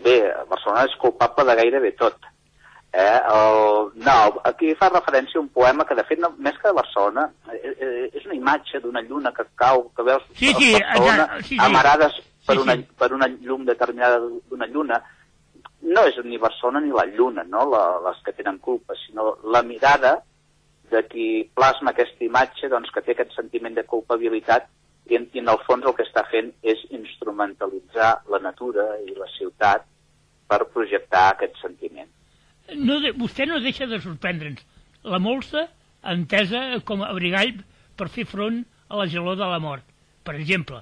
Bé, 0.02 0.18
Barcelona 0.50 0.86
és 0.88 0.96
culpable 0.98 1.46
de 1.46 1.56
gairebé 1.60 1.92
tot. 2.00 2.18
Eh, 2.98 3.20
el, 3.36 3.92
no, 4.02 4.16
aquí 4.50 4.72
fa 4.80 4.90
referència 4.90 5.38
a 5.38 5.44
un 5.44 5.52
poema 5.54 5.86
que, 5.86 5.94
de 6.00 6.06
fet, 6.10 6.18
no, 6.24 6.32
més 6.42 6.58
que 6.58 6.72
de 6.72 6.78
Barcelona, 6.80 7.28
eh, 7.54 7.74
eh, 7.76 8.08
és 8.18 8.26
una 8.26 8.38
imatge 8.40 8.82
d'una 8.82 9.04
lluna 9.06 9.34
que 9.36 9.46
cau, 9.54 9.92
que 9.94 10.06
veus 10.08 10.24
sí, 10.32 10.50
sí, 10.58 10.72
Barcelona 10.74 11.28
ja, 11.28 11.42
sí, 11.44 11.52
sí. 11.52 11.60
amarades 11.68 12.18
per, 12.48 12.56
sí, 12.56 12.64
una, 12.64 12.78
sí. 12.80 12.88
per 12.98 13.12
una 13.14 13.28
llum 13.30 13.68
determinada 13.68 14.24
d'una 14.24 14.70
lluna. 14.74 15.04
No 15.86 16.08
és 16.10 16.18
ni 16.26 16.42
Barcelona 16.42 16.82
ni 16.82 16.90
la 16.96 17.06
lluna, 17.12 17.46
no?, 17.46 17.68
la, 17.70 17.84
les 18.08 18.26
que 18.26 18.34
tenen 18.34 18.58
culpa, 18.58 18.98
sinó 19.06 19.36
la 19.54 19.62
mirada 19.62 20.18
de 20.92 21.04
qui 21.12 21.28
plasma 21.56 21.92
aquesta 21.92 22.24
imatge 22.26 22.70
doncs, 22.72 22.92
que 22.94 23.04
té 23.04 23.14
aquest 23.16 23.36
sentiment 23.36 23.76
de 23.76 23.86
culpabilitat 23.88 24.70
i 25.10 25.18
en, 25.20 25.28
i 25.34 25.42
en 25.44 25.52
el 25.52 25.60
fons 25.68 25.86
el 25.86 25.96
que 25.96 26.06
està 26.08 26.24
fent 26.32 26.52
és 26.64 26.82
instrumentalitzar 26.96 28.12
la 28.32 28.40
natura 28.44 28.90
i 29.06 29.16
la 29.16 29.28
ciutat 29.38 29.88
per 30.48 30.64
projectar 30.74 31.30
aquest 31.32 31.60
sentiment. 31.62 32.10
No 32.76 33.00
de, 33.04 33.14
vostè 33.16 33.48
no 33.48 33.62
deixa 33.64 33.88
de 33.88 34.00
sorprendre'ns. 34.04 34.64
La 35.08 35.20
molsa 35.24 35.68
entesa 36.08 36.64
com 36.88 37.04
a 37.04 37.12
abrigall 37.14 37.56
per 37.98 38.10
fer 38.14 38.28
front 38.28 38.62
a 38.88 39.00
la 39.00 39.08
gelor 39.12 39.38
de 39.40 39.48
la 39.48 39.60
mort, 39.64 39.84
per 40.24 40.36
exemple. 40.36 40.82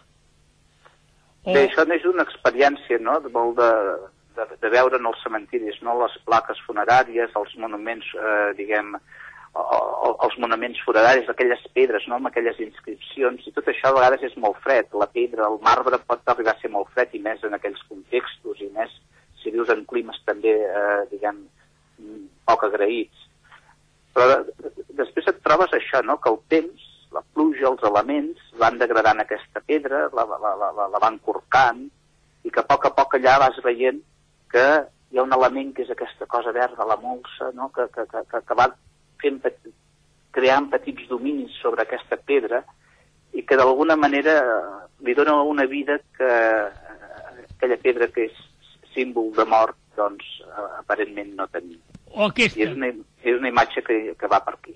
O... 1.46 1.54
Bé, 1.54 1.68
això 1.68 1.86
és 1.94 2.06
una 2.10 2.26
experiència, 2.26 2.98
no?, 3.02 3.20
de, 3.22 3.30
molt 3.34 3.60
de, 3.60 3.70
de, 4.38 4.48
de 4.62 4.72
veure 4.74 4.98
en 4.98 5.10
els 5.10 5.22
cementiris, 5.24 5.78
no?, 5.86 5.98
les 6.02 6.18
plaques 6.26 6.62
funeràries, 6.66 7.34
els 7.38 7.54
monuments, 7.62 8.08
eh, 8.18 8.50
diguem, 8.58 8.96
els 9.56 10.38
monuments 10.42 10.80
funeraris, 10.84 11.30
aquelles 11.30 11.62
pedres, 11.74 12.06
no?, 12.10 12.18
amb 12.20 12.30
aquelles 12.30 12.60
inscripcions, 12.64 13.46
i 13.48 13.54
tot 13.56 13.68
això 13.72 13.92
a 13.92 13.98
vegades 13.98 14.26
és 14.28 14.36
molt 14.42 14.58
fred. 14.64 14.90
La 15.00 15.08
pedra, 15.12 15.48
el 15.48 15.60
marbre 15.64 16.00
pot 16.04 16.24
arribar 16.32 16.56
a 16.56 16.62
ser 16.62 16.72
molt 16.74 16.92
fred, 16.94 17.14
i 17.16 17.22
més 17.24 17.44
en 17.48 17.56
aquells 17.56 17.84
contextos, 17.90 18.64
i 18.64 18.70
més 18.76 18.92
si 19.42 19.54
vius 19.54 19.72
en 19.72 19.86
climes 19.88 20.18
també, 20.28 20.56
eh, 20.66 21.04
diguem, 21.12 21.44
poc 22.50 22.66
agraïts. 22.68 23.28
Però 24.16 24.42
després 25.00 25.32
et 25.32 25.40
trobes 25.46 25.76
això, 25.78 26.04
no?, 26.04 26.18
que 26.20 26.34
el 26.34 26.42
temps, 26.52 26.90
la 27.16 27.24
pluja, 27.34 27.70
els 27.72 27.86
elements, 27.88 28.42
van 28.60 28.80
degradant 28.82 29.22
aquesta 29.24 29.64
pedra, 29.64 30.10
la, 30.16 30.26
la, 30.26 30.56
la, 30.66 30.90
la 30.92 31.04
van 31.04 31.20
corcant, 31.24 31.86
i 32.44 32.52
que 32.52 32.62
a 32.62 32.68
poc 32.68 32.90
a 32.90 32.92
poc 32.98 33.16
allà 33.16 33.38
vas 33.42 33.64
veient 33.64 34.04
que 34.52 34.66
hi 35.12 35.20
ha 35.20 35.24
un 35.24 35.34
element 35.34 35.72
que 35.74 35.86
és 35.86 35.94
aquesta 35.94 36.28
cosa 36.28 36.52
verda, 36.52 36.86
la 36.86 37.00
molsa, 37.02 37.52
no? 37.56 37.70
que, 37.76 37.88
que, 37.94 38.06
que, 38.12 38.42
que 38.50 38.58
va 38.60 38.68
fent, 39.26 39.76
creant 40.36 40.70
petits 40.72 41.08
dominis 41.10 41.54
sobre 41.62 41.86
aquesta 41.86 42.18
pedra 42.18 42.64
i 43.36 43.44
que 43.44 43.58
d'alguna 43.60 43.96
manera 44.00 44.36
li 45.06 45.14
dona 45.16 45.38
una 45.44 45.66
vida 45.66 45.98
que 46.18 46.32
aquella 47.56 47.78
pedra 47.82 48.08
que 48.12 48.28
és 48.30 48.42
símbol 48.94 49.32
de 49.36 49.46
mort, 49.46 49.78
doncs 49.96 50.26
aparentment 50.80 51.34
no 51.36 51.48
tenia. 51.52 51.80
O 52.16 52.30
aquesta. 52.30 52.60
I 52.60 52.68
és 52.68 52.76
una, 52.76 52.92
és 53.24 53.40
una 53.40 53.52
imatge 53.52 53.84
que, 53.84 53.98
que 54.20 54.30
va 54.32 54.42
per 54.44 54.56
aquí. 54.56 54.76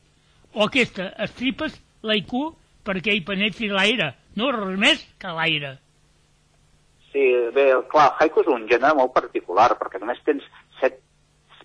O 0.56 0.66
aquesta, 0.66 1.12
estripes 1.24 1.78
l'aiku 2.04 2.50
perquè 2.88 3.14
hi 3.14 3.24
penetri 3.28 3.70
l'aire, 3.72 4.14
no 4.40 4.52
res 4.56 4.80
més 4.80 5.06
que 5.22 5.32
l'aire. 5.36 5.78
Sí, 7.12 7.26
bé, 7.56 7.72
clar, 7.92 8.12
el 8.12 8.26
haiku 8.26 8.44
és 8.44 8.52
un 8.54 8.68
gènere 8.70 8.98
molt 8.98 9.14
particular, 9.16 9.72
perquè 9.80 10.02
només 10.02 10.20
tens 10.26 10.46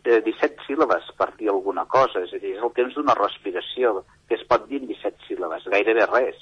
7 0.05 0.13
eh, 0.13 0.23
17 0.25 0.67
síl·labes 0.69 1.09
per 1.19 1.31
dir 1.39 1.49
alguna 1.51 1.87
cosa, 1.87 2.23
és 2.25 2.33
a 2.35 2.41
dir, 2.41 2.55
és 2.57 2.63
el 2.63 2.73
temps 2.77 2.95
d'una 2.95 3.17
respiració, 3.19 4.05
que 4.29 4.37
es 4.37 4.45
pot 4.49 4.67
dir 4.69 4.83
en 4.83 4.89
17 4.91 5.29
síl·labes, 5.29 5.67
gairebé 5.73 6.07
res. 6.11 6.41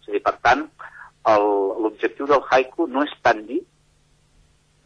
És 0.00 0.08
a 0.08 0.14
dir, 0.16 0.22
per 0.24 0.34
tant, 0.44 0.66
l'objectiu 1.28 2.26
del 2.26 2.42
haiku 2.50 2.88
no 2.90 3.04
és 3.06 3.12
tant 3.22 3.44
dir, 3.46 3.60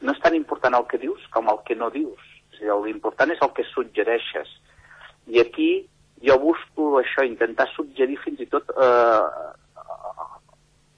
no 0.03 0.12
és 0.12 0.23
tan 0.23 0.35
important 0.37 0.75
el 0.77 0.87
que 0.91 1.01
dius 1.01 1.23
com 1.33 1.49
el 1.49 1.62
que 1.67 1.77
no 1.79 1.91
dius. 1.95 2.23
És 2.53 2.61
a 2.61 2.65
dir, 2.67 2.79
l'important 2.87 3.33
és 3.33 3.43
el 3.43 3.53
que 3.57 3.65
suggereixes. 3.71 4.51
I 5.33 5.41
aquí 5.43 5.71
jo 6.27 6.39
busco 6.43 6.97
això, 7.01 7.25
intentar 7.27 7.69
suggerir 7.75 8.19
fins 8.25 8.43
i 8.43 8.49
tot 8.51 8.71
eh, 8.73 9.55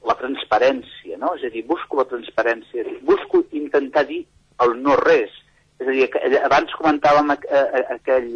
la 0.08 0.16
transparència, 0.20 1.18
no? 1.20 1.34
És 1.36 1.44
a 1.44 1.52
dir, 1.52 1.64
busco 1.68 2.00
la 2.00 2.08
transparència, 2.10 2.86
busco 3.06 3.42
intentar 3.52 4.06
dir 4.08 4.24
el 4.64 4.74
no 4.82 4.96
res, 4.98 5.34
és 5.78 5.86
a 5.86 5.94
dir, 5.94 6.40
abans 6.42 6.74
comentàvem 6.74 7.30
aquell, 7.34 8.28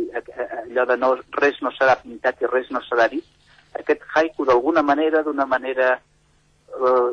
allò 0.63 0.87
de 0.87 0.97
no, 1.01 1.13
res 1.43 1.59
no 1.65 1.73
serà 1.75 1.97
pintat 1.99 2.43
i 2.43 2.51
res 2.51 2.71
no 2.71 2.83
serà 2.87 3.09
dit. 3.11 3.27
Aquest 3.79 4.05
haiku, 4.15 4.47
d'alguna 4.47 4.83
manera, 4.87 5.25
d'una 5.27 5.47
manera 5.49 5.95
eh, 5.97 7.11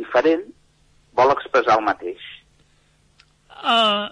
diferent, 0.00 0.46
vol 1.14 1.34
expressar 1.34 1.78
el 1.78 1.86
mateix. 1.86 2.24
Uh, 3.58 4.08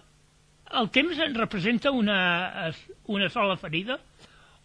el 0.81 0.91
temps 0.95 1.19
representa 1.35 1.91
una, 1.91 2.71
una 3.07 3.31
sola 3.31 3.57
ferida? 3.59 3.99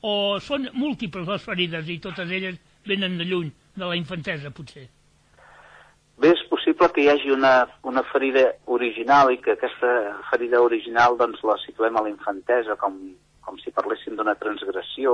O 0.02 0.40
són 0.42 0.70
múltiples 0.74 1.28
les 1.30 1.44
ferides 1.46 1.90
i 1.90 2.00
totes 2.02 2.30
elles 2.30 2.58
venen 2.88 3.18
de 3.20 3.28
lluny, 3.30 3.52
de 3.78 3.86
la 3.86 3.98
infantesa, 3.98 4.50
potser? 4.54 4.88
Bé, 6.22 6.32
és 6.34 6.42
possible 6.50 6.61
que 6.90 7.04
hi 7.04 7.10
hagi 7.12 7.30
una, 7.30 7.68
una 7.84 8.02
ferida 8.10 8.48
original 8.66 9.32
i 9.32 9.38
que 9.44 9.54
aquesta 9.54 9.92
ferida 10.32 10.62
original 10.62 11.18
doncs, 11.20 11.44
la 11.46 11.58
situem 11.62 11.98
a 11.98 12.04
la 12.06 12.10
infantesa 12.10 12.76
com, 12.82 12.98
com 13.46 13.58
si 13.62 13.74
parléssim 13.76 14.16
d'una 14.18 14.36
transgressió, 14.40 15.14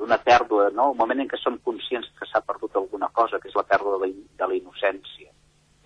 d'una 0.00 0.18
pèrdua, 0.24 0.70
no? 0.74 0.90
el 0.92 0.98
moment 0.98 1.22
en 1.22 1.30
què 1.30 1.38
som 1.40 1.58
conscients 1.64 2.10
que 2.18 2.26
s'ha 2.26 2.42
perdut 2.46 2.76
alguna 2.76 3.10
cosa, 3.14 3.38
que 3.38 3.50
és 3.50 3.56
la 3.58 3.66
pèrdua 3.68 3.98
de 3.98 4.06
la, 4.06 4.12
de 4.42 4.50
la 4.50 4.58
innocència. 4.58 5.30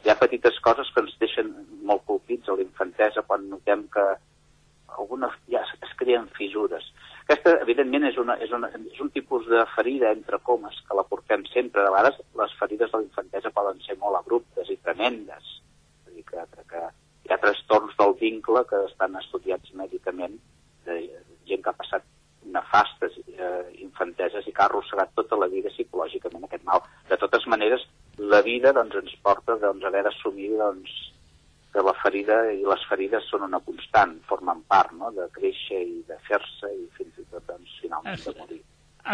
Hi 0.02 0.10
ha 0.10 0.18
petites 0.18 0.58
coses 0.64 0.88
que 0.94 1.04
ens 1.04 1.14
deixen 1.20 1.52
molt 1.88 2.04
colpits 2.08 2.48
a 2.48 2.56
la 2.58 2.64
infantesa 2.64 3.22
quan 3.28 3.48
notem 3.50 3.86
que 3.92 4.06
algunes 4.98 5.36
ja 5.50 5.62
es 5.62 5.96
creen 6.00 6.28
fissures. 6.38 6.88
Aquesta, 7.22 7.54
evidentment, 7.62 8.06
és, 8.08 8.16
una, 8.18 8.36
és, 8.42 8.50
una, 8.54 8.68
és 8.78 9.00
un 9.02 9.10
tipus 9.14 9.46
de 9.50 9.62
ferida, 9.76 10.10
entre 10.12 10.40
comes, 10.46 10.78
que 10.88 10.96
la 10.98 11.06
portem 11.08 11.44
sempre. 11.52 11.84
De 11.84 11.92
vegades 11.94 12.18
les 12.40 12.56
ferides 12.58 12.90
de 12.90 12.98
la 12.98 13.06
infantesa 13.06 13.54
poden 13.54 13.78
ser 13.86 13.96
molt 14.00 14.18
abruptes 14.18 14.70
i 14.72 14.78
tremendes. 14.82 15.52
És 16.08 16.16
dir, 16.16 16.24
que, 16.28 16.46
que, 16.54 16.66
que 16.72 16.82
hi 17.28 17.34
ha 17.34 17.40
trastorns 17.44 17.94
del 18.00 18.16
vincle 18.20 18.64
que 18.70 18.82
estan 18.88 19.14
estudiats 19.20 19.74
mèdicament, 19.78 20.34
de 20.86 20.98
gent 21.48 21.62
que 21.62 21.70
ha 21.70 21.78
passat 21.78 22.08
nefastes 22.52 23.16
eh, 23.22 23.64
infanteses 23.84 24.46
i 24.46 24.52
que 24.52 24.64
ha 24.64 24.66
arrossegat 24.66 25.12
tota 25.14 25.38
la 25.38 25.48
vida 25.52 25.70
psicològicament 25.70 26.48
aquest 26.48 26.66
mal. 26.66 26.82
De 27.08 27.18
totes 27.20 27.46
maneres, 27.46 27.86
la 28.18 28.42
vida 28.42 28.74
doncs, 28.74 28.98
ens 28.98 29.14
porta 29.22 29.56
doncs, 29.62 29.84
a 29.84 29.92
haver 29.92 30.02
d'assumir 30.08 30.50
doncs, 30.58 30.96
que 31.72 31.82
la 31.84 31.94
ferida 32.02 32.38
i 32.52 32.60
les 32.68 32.82
ferides 32.88 33.28
són 33.32 33.46
una 33.46 33.60
constant, 33.64 34.18
formen 34.28 34.60
part 34.68 34.92
no? 34.96 35.10
de 35.16 35.28
créixer 35.36 35.80
i 35.80 36.02
de 36.08 36.18
fer-se 36.26 36.68
i 36.68 36.84
fins 36.98 37.20
i 37.22 37.24
tot 37.32 37.46
doncs, 37.48 37.78
finalment 37.80 38.18
es, 38.18 38.26
de 38.26 38.34
morir. 38.38 38.60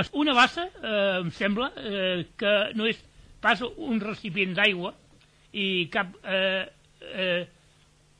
Es, 0.01 0.11
una 0.13 0.35
bassa, 0.37 0.67
eh, 0.83 1.21
em 1.21 1.31
sembla, 1.35 1.71
eh, 1.79 2.25
que 2.41 2.55
no 2.79 2.89
és 2.91 2.99
pas 3.41 3.63
un 3.63 4.03
recipient 4.03 4.57
d'aigua 4.59 4.93
i 5.55 5.87
cap 5.95 6.17
eh, 6.27 6.67
eh, 7.15 7.45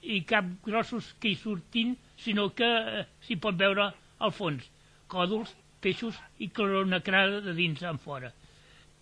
i 0.03 0.21
cap 0.29 0.47
grossos 0.65 1.11
que 1.19 1.33
hi 1.33 1.39
surtin, 1.39 1.97
sinó 2.23 2.49
que 2.55 2.69
eh, 2.69 3.07
s'hi 3.27 3.39
pot 3.43 3.59
veure 3.59 3.91
al 4.23 4.35
fons 4.35 4.71
còdols, 5.11 5.51
peixos 5.83 6.17
i 6.39 6.51
cronacrada 6.55 7.41
de 7.43 7.55
dins 7.57 7.83
en 7.87 7.99
fora. 8.03 8.31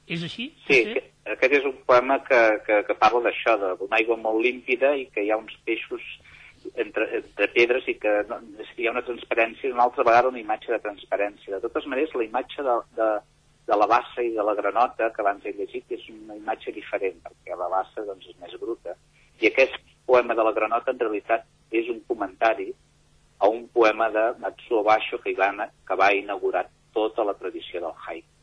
És 0.07 0.22
així? 0.22 0.51
Sí, 0.66 0.81
que, 0.87 1.03
aquest 1.32 1.58
és 1.58 1.64
un 1.66 1.74
poema 1.86 2.18
que, 2.24 2.40
que, 2.66 2.80
que 2.86 2.96
parla 3.00 3.24
d'això, 3.26 3.56
d'una 3.58 3.98
aigua 3.98 4.16
molt 4.20 4.42
límpida 4.44 4.92
i 4.94 5.06
que 5.10 5.24
hi 5.24 5.32
ha 5.32 5.38
uns 5.40 5.56
peixos 5.66 6.04
entre, 6.82 7.06
entre 7.18 7.48
pedres 7.54 7.86
i 7.90 7.96
que 8.02 8.12
no, 8.28 8.38
hi 8.76 8.86
ha 8.86 8.94
una 8.94 9.04
transparència 9.06 9.72
una 9.72 9.86
altra 9.86 10.04
vegada 10.06 10.30
una 10.30 10.42
imatge 10.42 10.72
de 10.72 10.82
transparència. 10.84 11.56
De 11.56 11.62
totes 11.66 11.88
maneres, 11.90 12.14
la 12.14 12.26
imatge 12.26 12.62
de, 12.66 12.76
de, 12.98 13.08
de 13.70 13.80
la 13.82 13.88
bassa 13.90 14.22
i 14.22 14.32
de 14.36 14.46
la 14.46 14.54
granota 14.58 15.10
que 15.14 15.24
abans 15.24 15.46
he 15.46 15.54
llegit 15.58 15.96
és 15.98 16.06
una 16.14 16.38
imatge 16.38 16.74
diferent, 16.76 17.18
perquè 17.26 17.58
la 17.58 17.70
bassa 17.74 18.06
doncs, 18.06 18.30
és 18.30 18.38
més 18.42 18.54
bruta. 18.62 18.94
I 19.42 19.50
aquest 19.50 19.76
poema 20.06 20.34
de 20.38 20.46
la 20.46 20.54
granota 20.54 20.94
en 20.94 21.02
realitat 21.02 21.46
és 21.74 21.90
un 21.90 22.00
comentari 22.06 22.70
a 23.42 23.50
un 23.50 23.66
poema 23.74 24.08
de 24.14 24.30
Matsuo 24.40 24.86
Basho 24.86 25.18
que, 25.20 25.34
va, 25.36 25.50
que 25.66 25.98
va 25.98 26.14
inaugurar 26.14 26.68
tota 26.94 27.26
la 27.26 27.34
tradició 27.36 27.82
del 27.82 27.98
haiku 28.06 28.36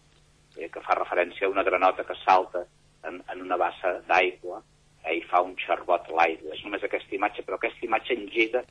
eh, 0.58 0.70
que 0.70 0.84
fa 0.86 0.98
referència 1.00 1.48
a 1.48 1.52
una 1.52 1.66
granota 1.68 2.06
que 2.08 2.16
salta 2.24 2.66
en, 3.08 3.22
en 3.32 3.42
una 3.42 3.58
bassa 3.58 3.98
d'aigua 4.08 4.62
eh, 5.04 5.18
i 5.18 5.22
fa 5.30 5.42
un 5.42 5.56
xarbot 5.60 6.10
a 6.10 6.18
l'aigua. 6.20 6.54
És 6.56 6.64
només 6.66 6.84
aquesta 6.84 7.16
imatge, 7.16 7.46
però 7.46 7.60
aquesta 7.60 7.86
imatge 7.86 8.18
engega 8.18 8.64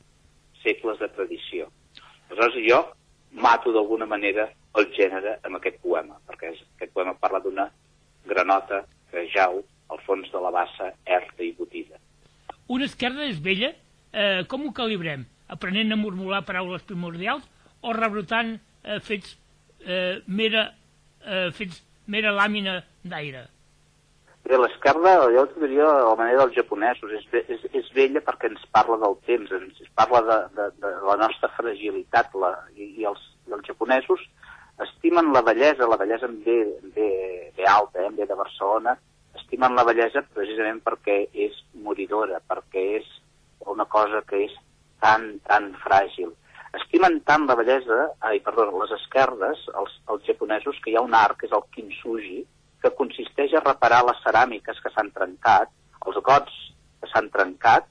segles 0.62 0.98
de 1.02 1.08
tradició. 1.16 1.68
Aleshores 2.30 2.58
jo 2.68 2.82
mato 3.32 3.72
d'alguna 3.72 4.06
manera 4.06 4.48
el 4.78 4.88
gènere 4.96 5.38
amb 5.44 5.58
aquest 5.58 5.78
poema, 5.84 6.18
perquè 6.28 6.52
és, 6.52 6.60
aquest 6.76 6.92
poema 6.94 7.14
parla 7.20 7.40
d'una 7.44 7.68
granota 8.28 8.82
que 9.10 9.26
jau 9.32 9.60
al 9.92 10.00
fons 10.06 10.30
de 10.32 10.40
la 10.40 10.52
bassa 10.52 10.92
erta 11.04 11.44
i 11.44 11.52
botida. 11.56 11.98
Una 12.72 12.86
esquerda 12.88 13.26
és 13.28 13.40
vella? 13.42 13.72
Eh, 14.12 14.44
com 14.48 14.64
ho 14.66 14.72
calibrem? 14.76 15.26
Aprenent 15.52 15.92
a 15.92 15.98
murmurar 16.00 16.44
paraules 16.48 16.84
primordials 16.88 17.44
o 17.82 17.92
rebrotant 17.96 18.54
eh, 18.56 19.00
fets 19.04 19.36
eh, 19.84 20.22
mera 20.26 20.70
eh, 21.24 21.48
fets 21.56 21.82
mera 22.06 22.32
làmina 22.34 22.80
d'aire. 23.02 23.46
Bé, 24.42 24.56
l'esquerda, 24.58 25.14
jo 25.30 25.46
diria 25.60 25.86
de 25.86 26.06
la 26.08 26.16
manera 26.18 26.42
dels 26.42 26.56
japonesos, 26.56 27.12
és, 27.14 27.26
és, 27.46 27.66
és 27.78 27.90
vella 27.94 28.22
perquè 28.26 28.50
ens 28.50 28.64
parla 28.74 28.98
del 29.04 29.14
temps, 29.28 29.52
ens 29.54 29.92
parla 29.94 30.22
de, 30.26 30.38
de, 30.56 30.70
de 30.82 30.94
la 31.06 31.18
nostra 31.20 31.50
fragilitat, 31.56 32.34
la, 32.34 32.56
i, 32.74 32.88
i, 32.98 33.06
els, 33.06 33.22
i 33.46 33.54
els 33.54 33.68
japonesos 33.70 34.24
estimen 34.82 35.32
la 35.32 35.42
bellesa, 35.42 35.86
la 35.86 35.96
bellesa 35.96 36.26
en 36.26 36.42
ve, 36.44 36.58
ve, 36.94 37.52
ve 37.56 37.64
alta, 37.66 38.02
eh, 38.02 38.06
en 38.06 38.16
ve 38.16 38.26
de 38.26 38.34
Barcelona, 38.34 38.96
estimen 39.38 39.76
la 39.76 39.84
bellesa 39.84 40.24
precisament 40.34 40.80
perquè 40.84 41.18
és 41.46 41.56
moridora, 41.84 42.40
perquè 42.48 42.84
és 42.98 43.08
una 43.66 43.84
cosa 43.84 44.22
que 44.28 44.44
és 44.46 44.54
tan, 45.00 45.38
tan 45.48 45.72
fràgil. 45.82 46.32
Estimen 46.78 47.20
tant 47.28 47.46
la 47.48 47.56
bellesa, 47.58 48.08
ai, 48.24 48.40
perdó, 48.44 48.68
les 48.80 48.92
esquerdes, 48.96 49.60
els, 49.78 49.94
els 50.12 50.26
japonesos, 50.28 50.78
que 50.82 50.92
hi 50.92 50.96
ha 50.96 51.04
un 51.04 51.14
art, 51.14 51.38
que 51.38 51.48
és 51.48 51.54
el 51.56 51.64
kintsugi, 51.74 52.42
que 52.82 52.94
consisteix 52.98 53.54
a 53.54 53.64
reparar 53.64 54.02
les 54.08 54.20
ceràmiques 54.24 54.80
que 54.82 54.92
s'han 54.94 55.12
trencat, 55.14 55.70
els 56.06 56.18
gots 56.26 56.54
que 57.00 57.10
s'han 57.12 57.28
trencat, 57.34 57.86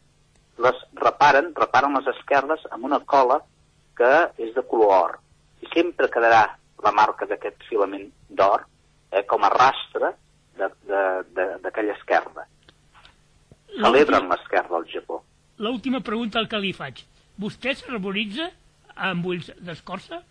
les 0.62 0.82
reparen, 1.00 1.52
reparen 1.58 1.96
les 1.98 2.10
esquerdes 2.16 2.64
amb 2.72 2.86
una 2.90 3.00
cola 3.14 3.40
que 3.98 4.12
és 4.42 4.54
de 4.56 4.64
color 4.68 4.94
or. 4.98 5.18
I 5.62 5.70
sempre 5.74 6.10
quedarà 6.12 6.44
la 6.84 6.94
marca 6.96 7.28
d'aquest 7.30 7.64
filament 7.70 8.10
d'or 8.30 8.66
eh, 9.12 9.24
com 9.30 9.44
a 9.46 9.52
rastre 9.54 10.14
d'aquella 10.58 11.96
esquerda. 11.96 12.46
Celebren 13.72 14.28
l'esquerda 14.30 14.78
al 14.78 14.88
Japó. 14.92 15.22
L'última 15.62 16.02
pregunta 16.04 16.44
que 16.50 16.60
li 16.60 16.74
faig. 16.76 17.06
Vostè 17.42 17.74
s'arboritza 17.78 18.50
amb 18.96 19.26
ulls 19.26 19.52
d'escorça? 19.60 20.22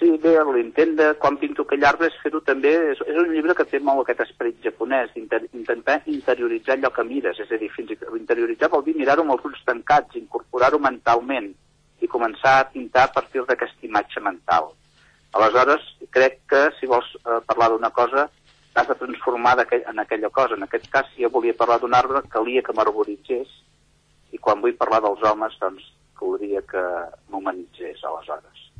Sí, 0.00 0.08
bé, 0.16 0.32
l'intent 0.48 0.94
de 0.96 1.10
quan 1.20 1.36
pinto 1.36 1.66
aquell 1.66 1.84
arbre 1.84 2.08
és 2.08 2.14
fer-ho 2.22 2.40
també... 2.40 2.70
És, 2.92 3.02
és 3.04 3.18
un 3.20 3.34
llibre 3.34 3.52
que 3.56 3.66
té 3.68 3.82
molt 3.84 4.06
aquest 4.06 4.22
esperit 4.24 4.62
japonès, 4.64 5.12
intentar 5.12 5.98
interioritzar 6.08 6.78
allò 6.78 6.88
que 6.96 7.04
mires, 7.04 7.40
és 7.44 7.52
a 7.52 7.58
dir, 7.60 7.68
fins 7.74 7.92
i 7.92 7.98
tot 8.00 8.16
interioritzar 8.16 8.70
vol 8.72 8.86
dir 8.86 8.96
mirar-ho 8.96 9.26
amb 9.26 9.34
els 9.36 9.44
ulls 9.50 9.60
tancats, 9.68 10.16
incorporar-ho 10.16 10.80
mentalment 10.80 11.50
i 12.00 12.08
començar 12.08 12.54
a 12.62 12.66
pintar 12.72 13.10
a 13.10 13.12
partir 13.18 13.44
d'aquesta 13.44 13.86
imatge 13.90 14.24
mental. 14.24 14.70
Aleshores, 15.36 15.84
crec 16.16 16.40
que 16.48 16.62
si 16.78 16.88
vols 16.88 17.12
eh, 17.20 17.38
parlar 17.46 17.68
d'una 17.74 17.92
cosa, 17.92 18.30
t'has 18.72 18.88
de 18.88 18.96
transformar 19.04 19.58
aquell, 19.60 19.84
en 19.92 20.00
aquella 20.00 20.30
cosa. 20.32 20.56
En 20.56 20.64
aquest 20.64 20.88
cas, 20.90 21.12
si 21.12 21.28
jo 21.28 21.30
volia 21.36 21.54
parlar 21.60 21.76
d'un 21.82 21.94
arbre, 21.94 22.24
calia 22.32 22.64
que 22.64 22.72
m'arboritzés, 22.72 23.52
i 24.32 24.38
quan 24.38 24.64
vull 24.64 24.80
parlar 24.80 25.04
dels 25.04 25.22
homes, 25.28 25.60
doncs, 25.60 25.92
caldria 26.20 26.62
que 26.68 26.84
m'humanitzés, 27.32 28.04
aleshores 28.04 28.70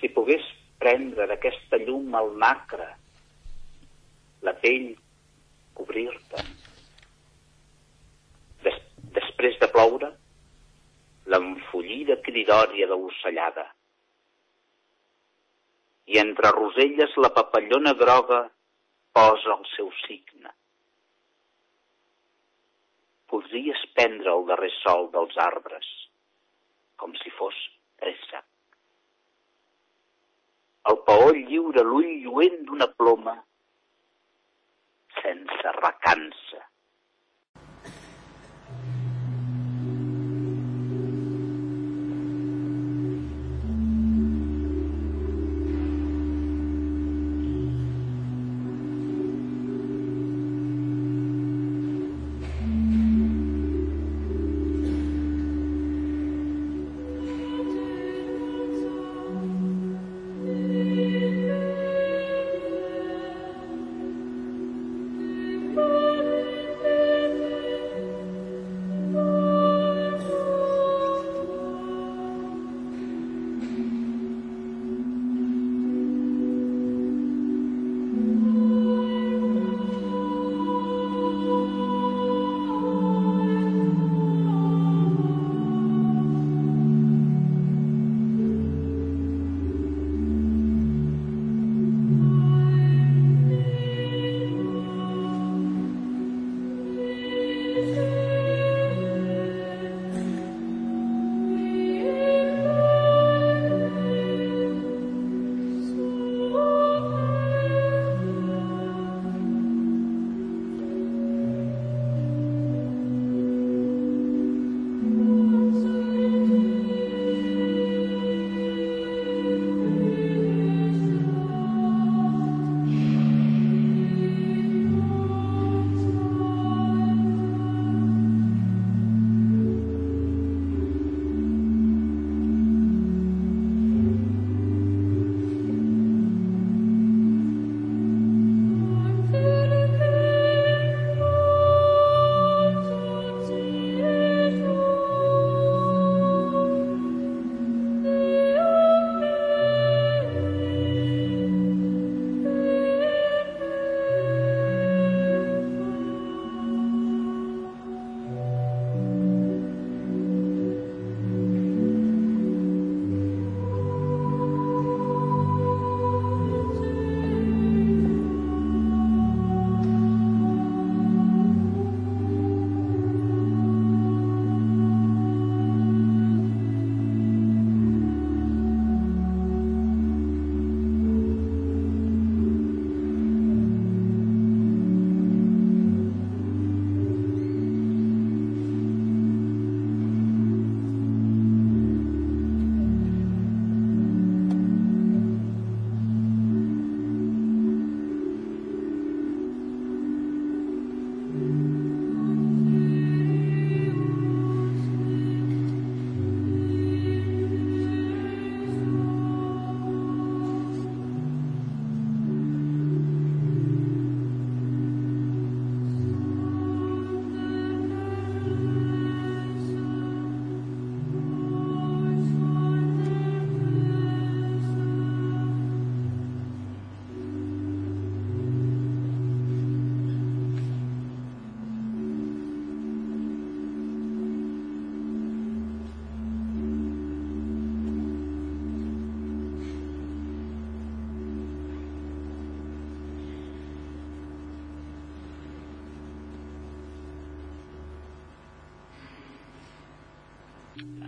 si 0.00 0.08
pogués 0.16 0.44
prendre 0.80 1.26
d'aquesta 1.28 1.78
llum 1.84 2.14
al 2.16 2.32
nacre, 2.40 2.86
la 4.46 4.54
pell 4.62 4.94
cobrir-te. 5.76 6.44
Des, 8.64 8.78
després 9.18 9.58
de 9.60 9.68
ploure, 9.74 10.08
l'enfollida 11.30 12.16
cridòria 12.24 12.88
d'ocellada. 12.88 13.66
I 16.10 16.18
entre 16.24 16.54
roselles 16.56 17.12
la 17.20 17.30
papallona 17.36 17.92
groga 18.00 18.40
posa 19.14 19.52
el 19.58 19.68
seu 19.76 19.92
signe. 20.06 20.48
Podries 23.30 23.82
prendre 23.96 24.32
el 24.36 24.46
darrer 24.52 24.72
sol 24.80 25.10
dels 25.14 25.36
arbres, 25.50 25.90
com 26.98 27.14
si 27.22 27.30
fos 27.38 27.58
préssec 28.02 28.46
el 30.88 30.98
paó 31.06 31.28
lliure 31.36 31.82
l'ull 31.86 32.10
lluent 32.24 32.60
d'una 32.68 32.88
ploma 33.00 33.36
sense 35.20 35.72
recança. 35.76 36.60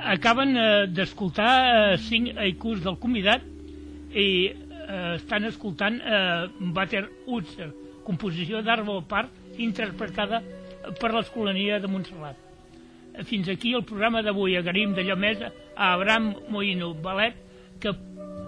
Acaben 0.03 0.57
eh, 0.57 0.87
d'escoltar 0.91 1.53
eh, 1.93 1.99
cinc 2.03 2.37
haikus 2.37 2.83
del 2.83 2.99
convidat 2.99 3.45
i 4.13 4.29
eh, 4.51 5.15
estan 5.17 5.47
escoltant 5.49 6.01
eh, 6.01 6.49
Butter 6.59 7.05
Utzer, 7.27 7.71
composició 8.07 8.63
d'Arvo 8.67 9.01
Part, 9.09 9.31
interpretada 9.63 10.43
per 10.99 11.13
l'Escolania 11.15 11.79
de 11.79 11.91
Montserrat. 11.91 12.39
Fins 13.29 13.49
aquí 13.53 13.75
el 13.77 13.85
programa 13.85 14.23
d'avui. 14.25 14.57
Agraïm 14.57 14.95
d'allò 14.97 15.17
més 15.21 15.43
a 15.45 15.53
Abraham 15.93 16.33
Moïno 16.51 16.95
Balet 17.05 17.37
que 17.83 17.93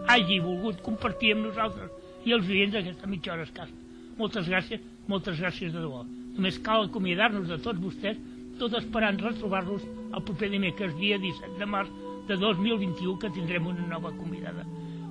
hagi 0.09 0.41
volgut 0.41 0.81
compartir 0.85 1.35
amb 1.35 1.51
nosaltres 1.51 1.91
i 2.25 2.33
els 2.33 2.49
oients 2.49 2.77
aquesta 2.81 3.09
mitja 3.11 3.35
hora 3.35 3.45
escassa. 3.45 3.75
Moltes 4.19 4.49
gràcies, 4.49 4.81
moltes 5.11 5.41
gràcies 5.41 5.73
de 5.75 5.83
debò. 5.83 6.05
Només 6.35 6.59
cal 6.65 6.89
acomiadar-nos 6.89 7.49
de 7.51 7.59
tots 7.63 7.83
vostès, 7.83 8.19
tot 8.61 8.75
esperant 8.79 9.21
retrobar-los 9.21 9.85
el 10.15 10.23
proper 10.23 10.51
dimecres, 10.53 10.95
dia 11.01 11.19
17 11.19 11.59
de 11.59 11.67
març 11.67 11.91
de 12.29 12.37
2021, 12.41 13.19
que 13.19 13.31
tindrem 13.31 13.67
una 13.67 13.87
nova 13.89 14.13
convidada. 14.17 14.65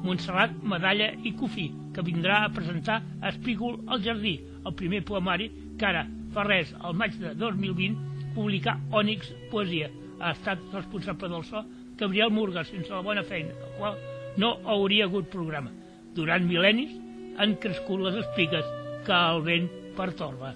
Montserrat, 0.04 0.56
Medalla 0.68 1.12
i 1.24 1.32
Cofí, 1.40 1.70
que 1.96 2.04
vindrà 2.04 2.42
a 2.44 2.52
presentar 2.52 3.02
Espígol 3.30 3.80
al 3.88 4.04
Jardí, 4.04 4.40
el 4.66 4.76
primer 4.80 5.04
poemari 5.08 5.50
que 5.80 5.88
ara 5.88 6.04
fa 6.34 6.44
res, 6.48 6.74
al 6.82 6.98
maig 6.98 7.16
de 7.22 7.36
2020, 7.40 8.34
publicar 8.36 8.80
Ònix 8.92 9.32
Poesia. 9.52 9.92
Ha 10.20 10.34
estat 10.34 10.60
responsable 10.74 11.30
del 11.30 11.46
so 11.48 11.64
Gabriel 12.00 12.32
Murga, 12.32 12.64
sense 12.66 12.92
la 12.92 13.04
bona 13.06 13.24
feina, 13.24 13.54
el 13.54 13.78
qual 13.78 14.00
no 14.38 14.58
hauria 14.66 15.06
hagut 15.06 15.30
programa. 15.32 15.72
Durant 16.18 16.46
mil·lennis 16.50 16.98
han 17.38 17.56
crescut 17.62 18.02
les 18.02 18.20
espigues 18.26 18.68
que 19.06 19.14
el 19.14 19.42
vent 19.46 19.72
pertorba. 19.98 20.56